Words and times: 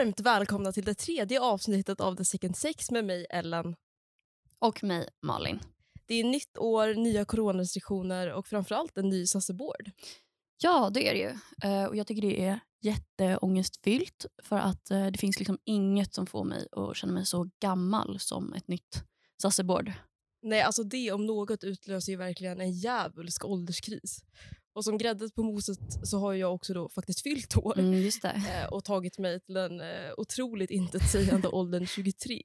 Varmt 0.00 0.20
välkomna 0.20 0.72
till 0.72 0.84
det 0.84 0.94
tredje 0.94 1.40
avsnittet 1.40 2.00
av 2.00 2.16
The 2.16 2.24
Second 2.24 2.56
Sex 2.56 2.90
med 2.90 3.04
mig, 3.04 3.26
Ellen. 3.30 3.76
Och 4.58 4.84
mig, 4.84 5.08
Malin. 5.22 5.60
Det 6.06 6.14
är 6.14 6.24
nytt 6.24 6.58
år, 6.58 6.94
nya 6.94 7.24
coronarestriktioner 7.24 8.32
och 8.32 8.46
framförallt 8.46 8.98
en 8.98 9.08
ny 9.08 9.26
sasseboard. 9.26 9.90
Ja, 10.62 10.90
det 10.94 11.08
är 11.08 11.14
det 11.14 11.20
ju. 11.20 11.34
Eh, 11.70 11.84
och 11.84 11.96
jag 11.96 12.06
tycker 12.06 12.22
det 12.22 12.44
är 12.44 12.60
jätteångestfyllt 12.82 14.26
för 14.42 14.56
att 14.56 14.90
eh, 14.90 15.06
det 15.06 15.18
finns 15.18 15.38
liksom 15.38 15.58
inget 15.64 16.14
som 16.14 16.26
får 16.26 16.44
mig 16.44 16.66
att 16.72 16.96
känna 16.96 17.12
mig 17.12 17.26
så 17.26 17.50
gammal 17.62 18.20
som 18.20 18.52
ett 18.52 18.68
nytt 18.68 19.04
sasseboard. 19.42 19.92
Nej, 20.42 20.62
alltså 20.62 20.82
det 20.82 21.12
om 21.12 21.26
något 21.26 21.64
utlöser 21.64 22.12
ju 22.12 22.18
verkligen 22.18 22.60
en 22.60 22.72
djävulsk 22.72 23.44
ålderskris. 23.44 24.24
Och 24.74 24.84
som 24.84 24.98
gräddet 24.98 25.34
på 25.34 25.42
moset 25.42 25.78
så 26.08 26.18
har 26.18 26.32
jag 26.34 26.54
också 26.54 26.74
då 26.74 26.88
faktiskt 26.88 27.22
fyllt 27.22 27.56
år 27.56 27.78
Mm, 27.78 28.10
eh, 28.46 28.66
och 28.70 28.84
tagit 28.84 29.18
mig 29.18 29.40
till 29.40 29.54
den 29.54 29.80
eh, 29.80 30.12
otroligt 30.16 30.70
intetsägande 30.70 31.48
åldern 31.52 31.86
23. 31.86 32.42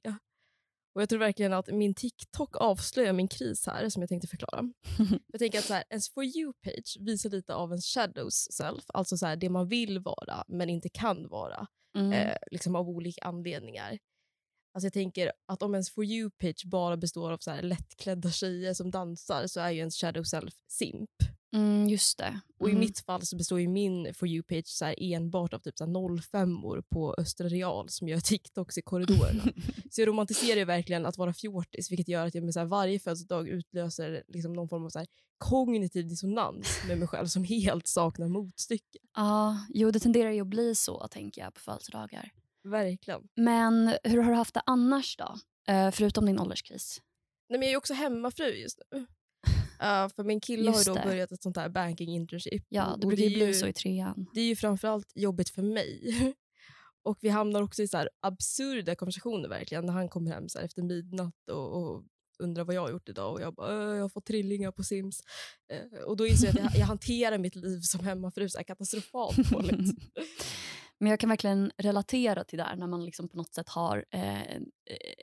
Och 0.94 1.02
Jag 1.02 1.08
tror 1.08 1.18
verkligen 1.18 1.52
att 1.52 1.68
min 1.68 1.94
TikTok 1.94 2.56
avslöjar 2.56 3.12
min 3.12 3.28
kris 3.28 3.66
här 3.66 3.88
som 3.88 4.02
jag 4.02 4.08
tänkte 4.08 4.28
förklara. 4.28 4.72
Jag 5.32 5.38
tänker 5.38 5.58
att 5.58 5.64
så 5.64 5.74
här, 5.74 5.84
ens 5.90 6.10
For 6.10 6.24
you-page 6.24 6.96
visar 7.00 7.30
lite 7.30 7.54
av 7.54 7.72
en 7.72 7.80
shadows 7.80 8.52
self, 8.52 8.84
alltså 8.88 9.16
så 9.16 9.26
här, 9.26 9.36
det 9.36 9.48
man 9.48 9.68
vill 9.68 9.98
vara 9.98 10.44
men 10.48 10.70
inte 10.70 10.88
kan 10.88 11.28
vara 11.28 11.66
Mm. 11.96 12.12
eh, 12.12 12.36
liksom 12.50 12.76
av 12.76 12.88
olika 12.88 13.24
anledningar. 13.24 13.98
Alltså 14.74 14.86
jag 14.86 14.92
tänker 14.92 15.32
att 15.46 15.62
om 15.62 15.74
ens 15.74 15.90
For 15.90 16.04
you-page 16.04 16.66
bara 16.66 16.96
består 16.96 17.32
av 17.32 17.38
så 17.38 17.50
här 17.50 17.62
lättklädda 17.62 18.30
tjejer 18.30 18.74
som 18.74 18.90
dansar 18.90 19.46
så 19.46 19.60
är 19.60 19.70
ju 19.70 19.78
ens 19.78 19.96
shadow 20.00 20.22
self 20.22 20.54
simp. 20.68 21.10
Mm, 21.52 21.88
just 21.88 22.18
det. 22.18 22.40
Och 22.60 22.68
Mm. 22.68 22.82
i 22.82 22.86
mitt 22.86 22.98
fall 23.00 23.22
så 23.26 23.36
består 23.36 23.60
ju 23.60 23.68
min 23.68 24.14
For 24.14 24.26
you-page 24.28 24.66
så 24.66 24.84
enbart 24.98 25.54
av 25.54 25.58
typ 25.58 25.78
så 25.78 25.84
här 25.84 26.18
05 26.22 26.64
år 26.64 26.82
på 26.92 27.14
Östra 27.18 27.48
Real 27.48 27.88
som 27.88 28.08
gör 28.08 28.20
TikToks 28.20 28.78
i 28.78 28.82
korridorerna. 28.82 29.42
så 29.90 30.00
jag 30.00 30.08
romantiserar 30.08 30.56
ju 30.58 30.64
verkligen 30.64 31.06
att 31.06 31.18
vara 31.18 31.32
fjortis 31.32 31.90
vilket 31.90 32.08
gör 32.08 32.26
att 32.26 32.34
jag 32.34 32.44
med 32.44 32.54
så 32.54 32.64
varje 32.64 32.98
födelsedag 32.98 33.48
utlöser 33.48 34.22
liksom 34.28 34.52
någon 34.52 34.68
form 34.68 34.84
av 34.84 34.90
så 34.90 35.04
kognitiv 35.38 36.08
dissonans 36.08 36.66
med 36.88 36.98
mig 36.98 37.08
själv 37.08 37.26
som 37.26 37.44
helt 37.44 37.86
saknar 37.86 38.28
motstycke. 38.28 38.98
Ja, 39.16 39.66
jo, 39.68 39.90
det 39.90 40.00
tenderar 40.00 40.30
ju 40.30 40.40
att 40.40 40.46
bli 40.46 40.74
så, 40.74 41.08
tänker 41.08 41.40
jag, 41.42 41.54
på 41.54 41.60
födelsedagar. 41.60 42.30
Verkligen. 42.64 43.20
Men 43.36 43.94
hur 44.04 44.22
har 44.22 44.30
du 44.30 44.36
haft 44.36 44.54
det 44.54 44.62
annars 44.66 45.16
då? 45.16 45.36
Eh, 45.72 45.90
förutom 45.90 46.26
din 46.26 46.38
ålderskris? 46.40 47.00
Nej, 47.48 47.58
men 47.58 47.68
jag 47.68 47.72
är 47.72 47.78
också 47.78 47.94
hemmafru 47.94 48.50
just 48.50 48.80
nu. 48.92 49.06
Uh, 49.82 50.08
för 50.16 50.24
min 50.24 50.40
kille 50.40 50.62
har 50.70 50.74
ju 50.74 50.78
Just 50.78 50.86
då 50.86 50.94
det. 50.94 51.02
börjat 51.04 51.32
ett 51.32 51.42
sånt 51.42 51.56
här 51.56 51.68
banking 51.68 52.08
internship. 52.14 52.64
Ja, 52.68 52.84
det 52.84 52.92
och 52.92 52.98
brukar 53.08 53.24
ju 53.24 53.34
bli 53.36 53.54
så 53.54 53.66
i 53.66 53.72
trean. 53.72 54.26
Det 54.34 54.40
är 54.40 54.44
ju 54.46 54.56
framförallt 54.56 55.12
jobbigt 55.14 55.50
för 55.50 55.62
mig. 55.62 56.00
Och 57.04 57.18
vi 57.20 57.28
hamnar 57.28 57.62
också 57.62 57.82
i 57.82 57.88
så 57.88 57.96
här 57.96 58.08
absurda 58.20 58.94
konversationer 58.94 59.48
verkligen 59.48 59.86
när 59.86 59.92
han 59.92 60.08
kommer 60.08 60.30
hem 60.30 60.48
så 60.48 60.58
efter 60.58 60.82
midnatt 60.82 61.48
och, 61.52 61.82
och 61.82 62.02
undrar 62.38 62.64
vad 62.64 62.74
jag 62.74 62.80
har 62.82 62.90
gjort 62.90 63.08
idag 63.08 63.32
och 63.34 63.40
jag 63.40 63.54
bara 63.54 63.90
"Äh, 63.90 63.96
jag 63.96 64.02
har 64.04 64.08
fått 64.08 64.26
trillingar 64.26 64.72
på 64.72 64.82
Sims. 64.84 65.20
Eh, 65.72 65.98
och 66.00 66.16
då 66.16 66.26
inser 66.26 66.46
jag 66.46 66.56
att 66.58 66.62
jag, 66.64 66.80
jag 66.80 66.86
hanterar 66.94 67.38
mitt 67.38 67.54
liv 67.56 67.80
som 67.80 68.04
hemmafru 68.04 68.48
så 68.48 68.58
här 68.58 68.64
katastrofalt 68.64 69.36
dåligt. 69.50 69.96
Men 71.00 71.10
jag 71.10 71.20
kan 71.20 71.28
verkligen 71.28 71.72
relatera 71.78 72.44
till 72.44 72.58
det 72.58 72.64
här 72.64 72.76
när 72.76 72.86
man 72.86 73.04
liksom 73.04 73.28
på 73.28 73.36
något 73.36 73.54
sätt 73.54 73.68
har 73.68 74.04
eh, 74.10 74.56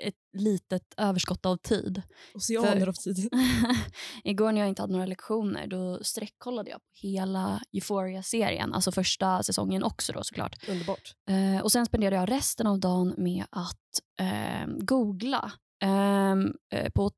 ett 0.07 0.15
litet 0.33 0.93
överskott 0.97 1.45
av 1.45 1.57
tid. 1.57 2.01
Oceaner 2.33 2.87
av 2.87 2.93
tid. 2.93 3.29
Igår 4.23 4.51
när 4.51 4.61
jag 4.61 4.69
inte 4.69 4.81
hade 4.81 4.93
några 4.93 5.05
lektioner 5.05 5.67
då 5.67 6.03
sträckkollade 6.03 6.69
jag 6.69 6.79
på 6.79 7.07
hela 7.07 7.61
Euphoria-serien, 7.73 8.73
alltså 8.73 8.91
första 8.91 9.43
säsongen 9.43 9.83
också 9.83 10.13
då 10.13 10.23
såklart. 10.23 10.69
Underbart. 10.69 11.13
Eh, 11.29 11.63
och 11.63 11.71
sen 11.71 11.85
spenderade 11.85 12.15
jag 12.15 12.31
resten 12.31 12.67
av 12.67 12.79
dagen 12.79 13.13
med 13.17 13.45
att 13.49 14.01
eh, 14.19 14.67
googla 14.67 15.51
ehm, 15.83 16.53
eh, 16.73 16.89
på 16.89 17.11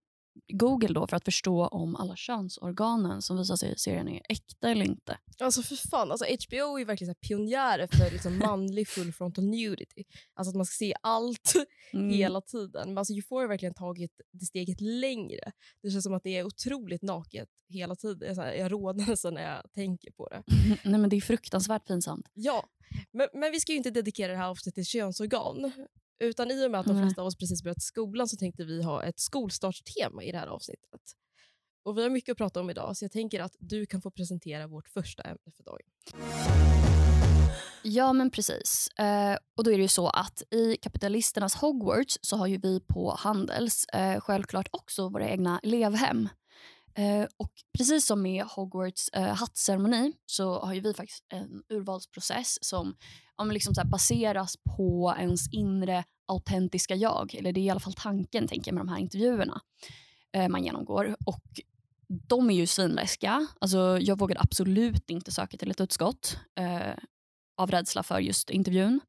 Google 0.47 0.93
då 0.93 1.07
för 1.07 1.17
att 1.17 1.25
förstå 1.25 1.67
om 1.67 1.95
alla 1.95 2.15
könsorganen 2.15 3.21
som 3.21 3.37
visar 3.37 3.55
sig 3.55 3.73
i 3.73 3.77
serien 3.77 4.07
är 4.09 4.21
äkta 4.29 4.69
eller 4.69 4.85
inte. 4.85 5.17
Alltså 5.39 5.61
för 5.61 5.75
fan, 5.75 6.11
alltså 6.11 6.25
HBO 6.25 6.79
är 6.79 6.85
verkligen 6.85 7.13
så 7.13 7.19
pionjärer 7.27 7.87
för 7.91 8.11
liksom 8.11 8.37
manlig 8.45 8.87
full 8.87 9.13
frontal 9.13 9.45
nudity. 9.45 10.03
Alltså 10.33 10.49
att 10.49 10.55
man 10.55 10.65
ska 10.65 10.73
se 10.75 10.93
allt 11.01 11.53
Mm. 11.93 12.09
hela 12.09 12.41
tiden. 12.41 12.87
Men 12.87 12.97
alltså 12.97 13.13
Euphoria 13.13 13.43
har 13.43 13.49
verkligen 13.49 13.73
tagit 13.73 14.11
det 14.31 14.45
steget 14.45 14.81
längre. 14.81 15.51
Det 15.83 15.89
känns 15.89 16.03
som 16.03 16.13
att 16.13 16.23
det 16.23 16.37
är 16.37 16.43
otroligt 16.43 17.01
naket 17.01 17.49
hela 17.69 17.95
tiden. 17.95 18.17
Jag, 18.21 18.29
är 18.29 18.33
så 18.35 18.41
här, 18.41 18.53
jag 18.53 18.71
rodnar 18.71 19.07
nästan 19.07 19.33
när 19.33 19.53
jag 19.55 19.71
tänker 19.73 20.11
på 20.11 20.27
det. 20.29 20.43
Nej 20.89 20.99
men 20.99 21.09
det 21.09 21.15
är 21.15 21.21
fruktansvärt 21.21 21.87
pinsamt. 21.87 22.29
Ja, 22.33 22.65
men, 23.11 23.27
men 23.33 23.51
vi 23.51 23.59
ska 23.59 23.71
ju 23.71 23.77
inte 23.77 23.91
dedikera 23.91 24.31
det 24.31 24.37
här 24.37 24.49
avsnittet 24.49 24.75
till 24.75 24.85
könsorgan. 24.85 25.71
Utan 26.19 26.51
i 26.51 26.65
och 26.65 26.71
med 26.71 26.79
att 26.79 26.85
de 26.85 26.93
Nej. 26.93 27.03
flesta 27.03 27.21
av 27.21 27.27
oss 27.27 27.37
precis 27.37 27.63
börjat 27.63 27.81
skolan 27.81 28.27
så 28.27 28.37
tänkte 28.37 28.65
vi 28.65 28.83
ha 28.83 29.03
ett 29.03 29.19
skolstartstema 29.19 30.23
i 30.23 30.31
det 30.31 30.37
här 30.37 30.47
avsnittet. 30.47 31.01
Och 31.85 31.97
vi 31.97 32.03
har 32.03 32.09
mycket 32.09 32.31
att 32.31 32.37
prata 32.37 32.59
om 32.59 32.69
idag 32.69 32.97
så 32.97 33.05
jag 33.05 33.11
tänker 33.11 33.39
att 33.39 33.55
du 33.59 33.85
kan 33.85 34.01
få 34.01 34.11
presentera 34.11 34.67
vårt 34.67 34.89
första 34.89 35.23
ämne 35.23 35.51
för 35.57 35.63
dagen. 35.63 35.87
Ja, 37.83 38.13
men 38.13 38.31
precis. 38.31 38.87
Eh, 38.87 39.37
och 39.57 39.63
då 39.63 39.71
är 39.71 39.75
det 39.75 39.81
ju 39.81 39.87
så 39.87 40.07
att 40.07 40.43
i 40.51 40.77
kapitalisternas 40.77 41.55
Hogwarts 41.55 42.19
så 42.21 42.37
har 42.37 42.47
ju 42.47 42.57
vi 42.57 42.79
på 42.79 43.15
Handels 43.19 43.85
eh, 43.85 44.19
självklart 44.19 44.67
också 44.71 45.09
våra 45.09 45.29
egna 45.29 45.59
elevhem. 45.63 46.29
Eh, 46.97 47.27
och 47.37 47.51
precis 47.77 48.05
som 48.05 48.21
med 48.21 48.45
Hogwarts 48.45 49.09
eh, 49.13 49.35
hattceremoni 49.35 50.13
så 50.25 50.59
har 50.59 50.73
ju 50.73 50.81
vi 50.81 50.93
faktiskt 50.93 51.25
en 51.29 51.63
urvalsprocess 51.69 52.57
som 52.61 52.95
om 53.35 53.51
liksom 53.51 53.75
så 53.75 53.81
här 53.81 53.87
baseras 53.87 54.57
på 54.77 55.15
ens 55.19 55.53
inre 55.53 56.03
autentiska 56.27 56.95
jag. 56.95 57.35
Eller 57.35 57.51
det 57.51 57.59
är 57.59 57.63
i 57.63 57.69
alla 57.69 57.79
fall 57.79 57.93
tanken 57.93 58.47
tänker 58.47 58.71
jag 58.71 58.75
med 58.75 58.85
de 58.85 58.91
här 58.91 58.99
intervjuerna 58.99 59.61
eh, 60.33 60.47
man 60.47 60.63
genomgår. 60.63 61.15
Och 61.25 61.43
de 62.07 62.49
är 62.49 62.55
ju 62.55 62.67
svinläskiga. 62.67 63.47
Alltså, 63.59 63.97
jag 64.01 64.19
vågade 64.19 64.41
absolut 64.41 65.09
inte 65.09 65.31
söka 65.31 65.57
till 65.57 65.71
ett 65.71 65.81
utskott. 65.81 66.37
Eh, 66.59 66.95
av 67.57 67.71
rädsla 67.71 68.03
för 68.03 68.19
just 68.19 68.49
intervjun. 68.49 68.99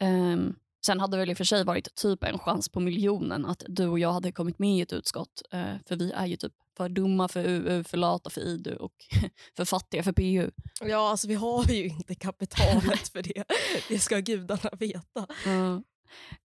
Ehm, 0.00 0.54
sen 0.86 1.00
hade 1.00 1.16
det 1.16 1.20
väl 1.20 1.30
i 1.30 1.32
och 1.32 1.36
för 1.36 1.44
sig 1.44 1.64
varit 1.64 1.94
typ 1.94 2.24
en 2.24 2.38
chans 2.38 2.68
på 2.68 2.80
miljonen 2.80 3.46
att 3.46 3.62
du 3.68 3.86
och 3.86 3.98
jag 3.98 4.12
hade 4.12 4.32
kommit 4.32 4.58
med 4.58 4.78
i 4.78 4.80
ett 4.80 4.92
utskott. 4.92 5.42
eh, 5.52 5.74
för 5.86 5.96
vi 5.96 6.12
är 6.12 6.26
ju 6.26 6.36
typ 6.36 6.52
för 6.76 6.88
dumma 6.88 7.28
för 7.28 7.44
UU, 7.46 7.84
för 7.84 7.96
lata 7.96 8.30
för 8.30 8.40
IDU 8.40 8.76
och 8.76 8.92
för 9.56 9.64
fattiga 9.64 10.02
för 10.02 10.12
PU. 10.12 10.50
Ja, 10.80 11.10
alltså 11.10 11.28
vi 11.28 11.34
har 11.34 11.64
ju 11.64 11.84
inte 11.84 12.14
kapitalet 12.14 13.08
för 13.08 13.22
det. 13.22 13.44
Det 13.88 13.98
ska 13.98 14.18
gudarna 14.18 14.70
veta. 14.78 15.26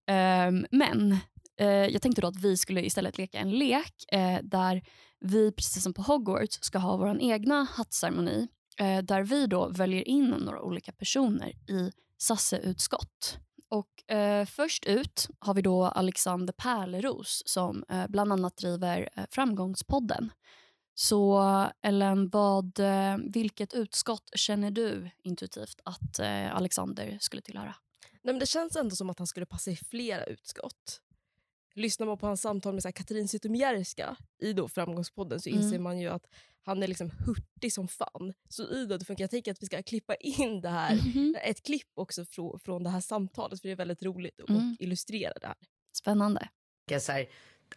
Ehm, 0.06 0.66
men 0.70 1.12
eh, 1.60 1.66
jag 1.66 2.02
tänkte 2.02 2.20
då 2.20 2.28
att 2.28 2.36
vi 2.36 2.56
skulle 2.56 2.82
istället 2.84 3.18
leka 3.18 3.38
en 3.38 3.50
lek 3.50 4.04
eh, 4.12 4.38
där 4.42 4.82
vi 5.20 5.52
precis 5.52 5.82
som 5.82 5.94
på 5.94 6.02
Hogwarts 6.02 6.58
ska 6.62 6.78
ha 6.78 6.96
vår 6.96 7.18
egna 7.20 7.66
hattceremoni 7.70 8.48
eh, 8.78 8.98
där 8.98 9.22
vi 9.22 9.46
då 9.46 9.68
väljer 9.68 10.08
in 10.08 10.28
några 10.28 10.62
olika 10.62 10.92
personer 10.92 11.48
i 11.68 11.92
Sasse-utskott. 12.18 13.38
Och 13.72 14.10
eh, 14.10 14.46
först 14.46 14.84
ut 14.84 15.28
har 15.38 15.54
vi 15.54 15.62
då 15.62 15.84
Alexander 15.84 16.52
Pärleros 16.52 17.42
som 17.46 17.84
eh, 17.88 18.06
bland 18.08 18.32
annat 18.32 18.56
driver 18.56 19.08
eh, 19.14 19.24
Framgångspodden. 19.30 20.32
Så 20.94 21.42
Ellen, 21.82 22.28
vad, 22.28 22.78
eh, 22.78 23.16
vilket 23.32 23.74
utskott 23.74 24.30
känner 24.34 24.70
du 24.70 25.10
intuitivt 25.22 25.80
att 25.84 26.18
eh, 26.18 26.56
Alexander 26.56 27.18
skulle 27.20 27.42
tillhöra? 27.42 27.74
Nej, 28.22 28.34
men 28.34 28.38
det 28.38 28.46
känns 28.46 28.76
ändå 28.76 28.96
som 28.96 29.10
att 29.10 29.18
han 29.18 29.26
skulle 29.26 29.46
passa 29.46 29.70
i 29.70 29.76
flera 29.76 30.24
utskott. 30.24 31.00
Lyssnar 31.74 32.06
man 32.06 32.18
på 32.18 32.26
hans 32.26 32.40
samtal 32.40 32.72
med 32.74 32.82
så 32.82 32.88
här, 32.88 32.92
Katrin 32.92 33.28
Zytomierska 33.28 34.16
i 34.42 34.52
då 34.52 34.68
Framgångspodden 34.68 35.40
så 35.40 35.48
inser 35.48 35.68
Mm. 35.68 35.82
man 35.82 35.98
ju 36.00 36.08
att 36.08 36.26
han 36.64 36.82
är 36.82 36.86
liksom 36.88 37.10
hurtig 37.26 37.72
som 37.72 37.88
fan. 37.88 38.32
Så 38.48 38.62
i 38.68 38.86
det 38.86 39.04
funkar 39.04 39.22
jag 39.24 39.30
tänker 39.30 39.52
att 39.52 39.62
vi 39.62 39.66
ska 39.66 39.82
klippa 39.82 40.14
in 40.14 40.60
det 40.60 40.68
här, 40.68 40.94
Mhm. 40.94 41.34
ett 41.44 41.62
klipp 41.62 41.88
också 41.94 42.24
från, 42.24 42.60
från 42.60 42.82
det 42.84 42.90
här 42.90 43.00
samtalet 43.00 43.60
för 43.60 43.68
det 43.68 43.72
är 43.72 43.76
väldigt 43.76 44.02
roligt 44.02 44.40
att 44.40 44.48
Mm. 44.48 44.76
illustrera 44.80 45.32
det 45.40 45.46
här. 45.46 45.56
Spännande. 45.96 46.48
Jag, 46.90 47.02
så 47.02 47.12
här, 47.12 47.26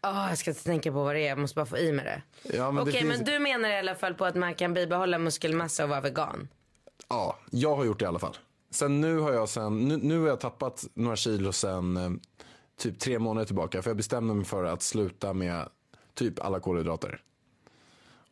"Åh, 0.04 0.26
jag 0.30 0.38
ska 0.38 0.52
inte 0.52 0.64
tänka 0.64 0.92
på 0.92 1.04
vad 1.04 1.16
det 1.16 1.20
är, 1.22 1.30
jag 1.30 1.38
måste 1.40 1.56
bara 1.56 1.66
få 1.66 1.78
i 1.78 1.92
mig 1.92 2.06
det. 2.06 2.22
Ja, 2.58 2.72
men 2.72 2.82
Okej, 2.84 2.94
det 2.94 3.00
finns... 3.00 3.18
men 3.18 3.26
du 3.26 3.40
menar 3.40 3.70
i 3.70 3.78
alla 3.78 3.96
fall 3.96 4.14
på 4.14 4.26
att 4.26 4.36
man 4.36 4.56
kan 4.56 4.74
bibehålla 4.74 5.18
muskelmassa 5.20 5.84
och 5.84 5.90
vara 5.90 6.02
vegan? 6.02 6.48
Ja, 7.10 7.40
jag 7.52 7.76
har 7.76 7.86
gjort 7.86 8.00
det 8.00 8.04
i 8.06 8.08
alla 8.08 8.20
fall. 8.20 8.38
Sen 8.70 9.02
nu 9.02 9.18
har 9.20 9.34
jag, 9.34 9.50
sen, 9.50 9.80
nu, 9.88 9.98
nu 9.98 10.20
har 10.20 10.28
jag 10.28 10.40
tappat 10.40 10.86
några 10.94 11.16
kilo 11.16 11.52
sen 11.52 11.98
eh, 11.98 12.10
typ 12.78 13.00
tre 13.00 13.20
månader 13.20 13.46
tillbaka. 13.46 13.82
För 13.82 13.90
jag 13.90 13.98
bestämde 13.98 14.34
mig 14.34 14.46
för 14.46 14.64
att 14.64 14.82
sluta 14.82 15.34
med 15.34 15.70
typ 16.14 16.40
alla 16.40 16.60
kolhydrater. 16.60 17.22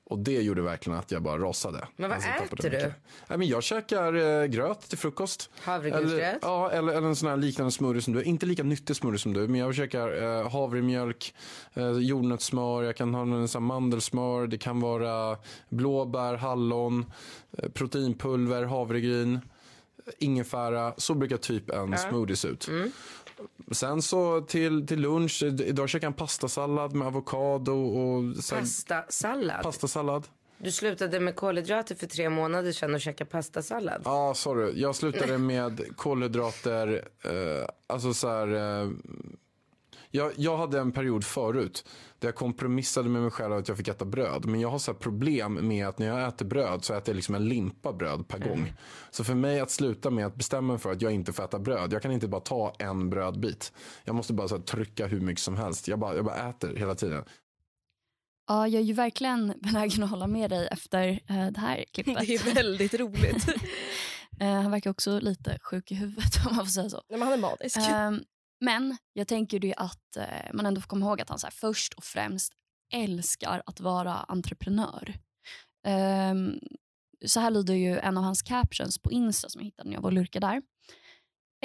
Och 0.06 0.19
det 0.19 0.42
gjorde 0.42 0.62
verkligen 0.62 1.00
att 1.00 1.12
jag 1.12 1.22
bara 1.24 1.38
rasade. 1.38 1.88
Men 1.95 2.10
vad 2.10 2.16
Alltså, 2.16 2.30
äter 2.56 2.69
du? 2.69 2.94
Nej, 3.28 3.38
men 3.38 3.48
jag 3.48 3.63
käkar 3.63 4.13
eh, 4.13 4.45
gröt 4.45 4.81
till 4.90 4.98
frukost. 4.98 5.50
Havregrynsgröt? 5.62 6.19
Eller, 6.22 6.40
ja, 6.42 6.72
eller, 6.72 6.94
eller 6.94 7.07
en 7.07 7.16
sån 7.16 7.30
här 7.30 7.38
liknande 7.38 7.72
smoothie 7.72 8.01
som 8.01 8.13
du. 8.13 8.24
Inte 8.24 8.45
lika 8.45 8.63
nyttig 8.63 8.95
smoothie 8.95 9.19
som 9.19 9.34
du, 9.34 9.48
men 9.48 9.60
jag 9.60 9.75
käkar 9.75 10.22
eh, 10.24 10.50
havremjölk, 10.50 11.34
eh, 11.74 11.92
jordnötssmör, 11.92 12.84
jag 12.84 12.95
kan 12.95 13.13
ha 13.13 13.22
en 13.22 13.48
sån 13.48 13.63
mandelsmör, 13.63 14.48
det 14.48 14.57
kan 14.57 14.80
vara 14.80 15.38
blåbär, 15.69 16.36
hallon, 16.36 17.12
eh, 17.57 17.69
proteinpulver, 17.69 18.63
havregryn. 18.63 19.40
ingefära. 20.19 20.94
Så 20.98 21.13
brukar 21.13 21.38
typ 21.38 21.69
en 21.69 21.92
Ja. 21.92 21.98
smoothie 21.98 22.36
se 22.36 22.48
ut. 22.48 22.68
Mm. 22.68 22.92
Sen 23.71 24.01
så 24.01 24.41
till, 24.41 24.88
till 24.88 25.00
lunch, 25.01 25.44
idag 25.44 25.89
käkade 25.89 26.06
jag 26.06 26.12
en 26.12 26.18
pastasallad 26.18 26.95
med 26.95 27.07
avokado 27.07 27.71
och 27.74 28.35
så 28.44 28.56
Pastasallad. 28.56 29.63
pastasallad. 29.63 30.27
Du 30.57 30.71
slutade 30.71 31.19
med 31.19 31.35
kolhydrater 31.35 31.95
för 31.95 32.07
tre 32.07 32.30
månader 32.30 32.71
sedan 32.71 32.94
och 32.94 33.01
käkade 33.01 33.30
pastasallad. 33.30 34.01
Ja, 34.06 34.33
sorry. 34.33 34.81
Jag 34.81 34.95
slutade 34.95 35.38
med 35.38 35.81
kolhydrater. 35.95 37.07
Eh, 37.24 37.65
alltså 37.88 38.13
så 38.13 38.27
här, 38.27 38.47
eh, 38.81 38.89
jag, 40.15 40.31
jag 40.38 40.57
hade 40.57 40.80
en 40.80 40.92
period 40.92 41.24
förut 41.24 41.86
där 42.19 42.27
jag 42.27 42.36
kompromissade 42.36 43.10
med 43.10 43.21
mig 43.21 43.31
själv 43.31 43.54
att 43.54 43.68
jag 43.68 43.77
fick 43.77 43.88
äta 43.88 44.06
bröd. 44.06 44.45
Men 44.45 44.60
jag 44.60 44.69
har 44.69 44.80
så 44.80 44.92
här 44.92 45.00
problem 45.00 45.68
med 45.68 45.88
att 45.88 46.00
när 46.00 46.07
jag 46.07 46.27
äter 46.27 46.45
bröd 46.45 46.86
så 46.86 46.94
äter 46.94 47.10
jag 47.10 47.15
liksom 47.15 47.36
en 47.36 47.50
limpa 47.50 47.94
bröd 47.94 48.27
per 48.27 48.39
gång. 48.39 48.74
Så 49.12 49.24
för 49.24 49.36
mig 49.36 49.60
att 49.60 49.71
sluta 49.71 50.10
med 50.10 50.25
att 50.25 50.36
bestämma 50.36 50.74
mig 50.74 50.80
för 50.81 50.92
att 50.92 51.01
jag 51.01 51.12
inte 51.12 51.33
får 51.33 51.44
äta 51.44 51.60
bröd. 51.60 51.94
Jag 51.94 52.01
kan 52.01 52.12
inte 52.12 52.27
bara 52.27 52.42
ta 52.42 52.74
en 52.80 53.10
brödbit. 53.10 53.74
Jag 54.04 54.15
måste 54.15 54.33
bara 54.33 54.48
så 54.48 54.56
här, 54.56 54.63
trycka 54.63 55.07
hur 55.07 55.21
mycket 55.21 55.44
som 55.44 55.57
helst. 55.57 55.88
Jag 55.88 56.00
bara, 56.00 56.16
jag 56.16 56.25
bara 56.25 56.50
äter 56.50 56.75
hela 56.75 56.95
tiden. 56.95 57.24
Ja, 58.48 58.68
jag 58.68 58.81
är 58.81 58.86
ju 58.86 58.94
verkligen 58.94 59.54
benägen 59.62 60.04
att 60.04 60.09
hålla 60.09 60.27
med 60.27 60.50
dig 60.50 60.68
efter 60.71 61.19
eh, 61.27 61.48
det 61.48 61.59
här 61.59 61.86
klippet. 61.94 62.18
Det 62.27 62.36
är 62.36 62.56
väldigt 62.56 62.94
roligt. 62.94 63.48
Eh, 64.39 64.62
han 64.62 64.71
verkar 64.71 64.89
också 64.89 65.19
lite 65.19 65.57
sjuk 65.62 65.92
i 65.92 65.95
huvudet 65.95 66.45
om 66.50 66.56
man 66.56 66.66
får 66.66 66.71
säga 66.71 66.89
så. 66.89 67.01
Nej, 67.09 67.19
men 67.19 67.27
han 67.27 67.33
är 67.33 67.42
manisk. 67.42 67.77
Men 68.63 68.98
jag 69.13 69.27
tänker 69.27 69.60
det 69.60 69.74
att 69.77 70.18
eh, 70.18 70.54
man 70.54 70.65
ändå 70.65 70.81
får 70.81 70.88
komma 70.88 71.06
ihåg 71.06 71.21
att 71.21 71.30
han 71.30 71.39
så 71.39 71.48
här, 71.48 71.51
först 71.51 71.94
och 71.94 72.04
främst 72.04 72.54
älskar 72.94 73.63
att 73.65 73.80
vara 73.80 74.13
entreprenör. 74.13 75.13
Um, 76.31 76.60
så 77.25 77.39
här 77.39 77.51
lyder 77.51 77.74
ju 77.74 78.00
en 78.00 78.18
av 78.18 78.24
hans 78.24 78.42
captions 78.42 79.00
på 79.00 79.12
Insta 79.12 79.50
som 79.50 79.62
jag 79.62 79.65
hittade 79.65 79.89
när 79.89 79.95
jag 79.95 80.01
var 80.01 80.10
och 80.10 80.13
lurkade 80.13 80.48
där. 80.48 80.62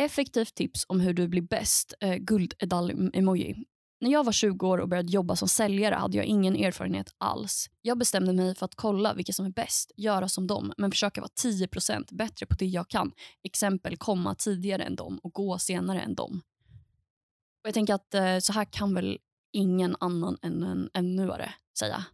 Effektivt 0.01 0.55
tips 0.55 0.85
om 0.89 1.01
hur 1.01 1.15
du 1.15 1.29
blir 1.29 1.43
bäst. 1.43 1.95
Eh, 2.01 2.17
guldedalj-emoji. 2.17 3.65
När 4.01 4.11
jag 4.11 4.25
var 4.25 4.33
20 4.33 4.69
år 4.69 4.79
och 4.79 4.89
började 4.89 5.13
jobba 5.13 5.37
som 5.37 5.49
säljare 5.49 5.95
hade 5.95 6.17
jag 6.17 6.27
ingen 6.27 6.57
erfarenhet 6.57 7.15
alls. 7.19 7.67
Jag 7.83 7.99
bestämde 7.99 8.33
mig 8.33 8.55
för 8.55 8.65
att 8.65 8.75
kolla 8.75 9.15
vilka 9.15 9.33
som 9.33 9.47
är 9.47 9.51
bäst, 9.51 9.93
göra 9.97 10.29
som 10.29 10.47
dem, 10.47 10.73
men 10.77 10.91
försöka 10.91 11.21
vara 11.21 11.31
10% 11.45 12.15
bättre 12.15 12.47
på 12.47 12.55
det 12.55 12.67
jag 12.67 12.89
kan. 12.89 13.13
Exempel 13.43 13.97
komma 13.97 14.35
tidigare 14.35 14.83
än 14.83 14.97
dem 14.97 15.19
och 15.23 15.33
gå 15.33 15.59
senare 15.59 16.01
än 16.01 16.15
dem. 16.15 16.43
Och 17.63 17.69
jag 17.69 17.75
tänker 17.75 17.95
att 17.95 18.15
eh, 18.15 18.39
så 18.39 18.53
här 18.53 18.65
kan 18.65 18.95
väl 18.95 19.19
ingen 19.53 19.97
annan 20.01 20.39
än 20.43 20.63
en 20.63 20.91
ännuare 20.95 21.55
säga. 21.79 22.05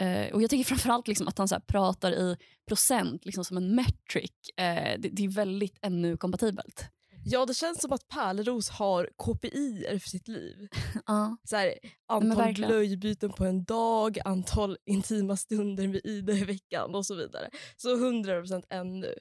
Eh, 0.00 0.34
och 0.34 0.42
jag 0.42 0.50
tycker 0.50 0.64
framförallt 0.64 1.08
liksom 1.08 1.28
att 1.28 1.38
han 1.38 1.48
så 1.48 1.54
här 1.54 1.60
pratar 1.60 2.12
i 2.12 2.36
procent 2.68 3.24
liksom 3.24 3.44
som 3.44 3.56
en 3.56 3.74
metric. 3.74 4.32
Eh, 4.56 4.98
det, 4.98 5.08
det 5.12 5.24
är 5.24 5.28
väldigt 5.28 5.78
ännu-kompatibelt. 5.82 6.84
Ja, 7.24 7.46
det 7.46 7.54
känns 7.54 7.80
som 7.80 7.92
att 7.92 8.08
Pärleros 8.08 8.70
har 8.70 9.10
KPI 9.16 9.98
för 10.02 10.08
sitt 10.08 10.28
liv. 10.28 10.68
Ja. 11.06 11.36
Så 11.44 11.56
här, 11.56 11.74
antal 12.06 12.54
blöjbyten 12.54 13.32
på 13.32 13.44
en 13.44 13.64
dag, 13.64 14.18
antal 14.24 14.76
intima 14.86 15.36
stunder 15.36 15.88
med 15.88 16.00
Ida 16.04 16.32
i 16.32 16.44
veckan 16.44 16.94
och 16.94 17.06
så 17.06 17.14
vidare. 17.14 17.50
Så 17.76 17.96
100% 17.96 18.62
ännu. 18.70 19.14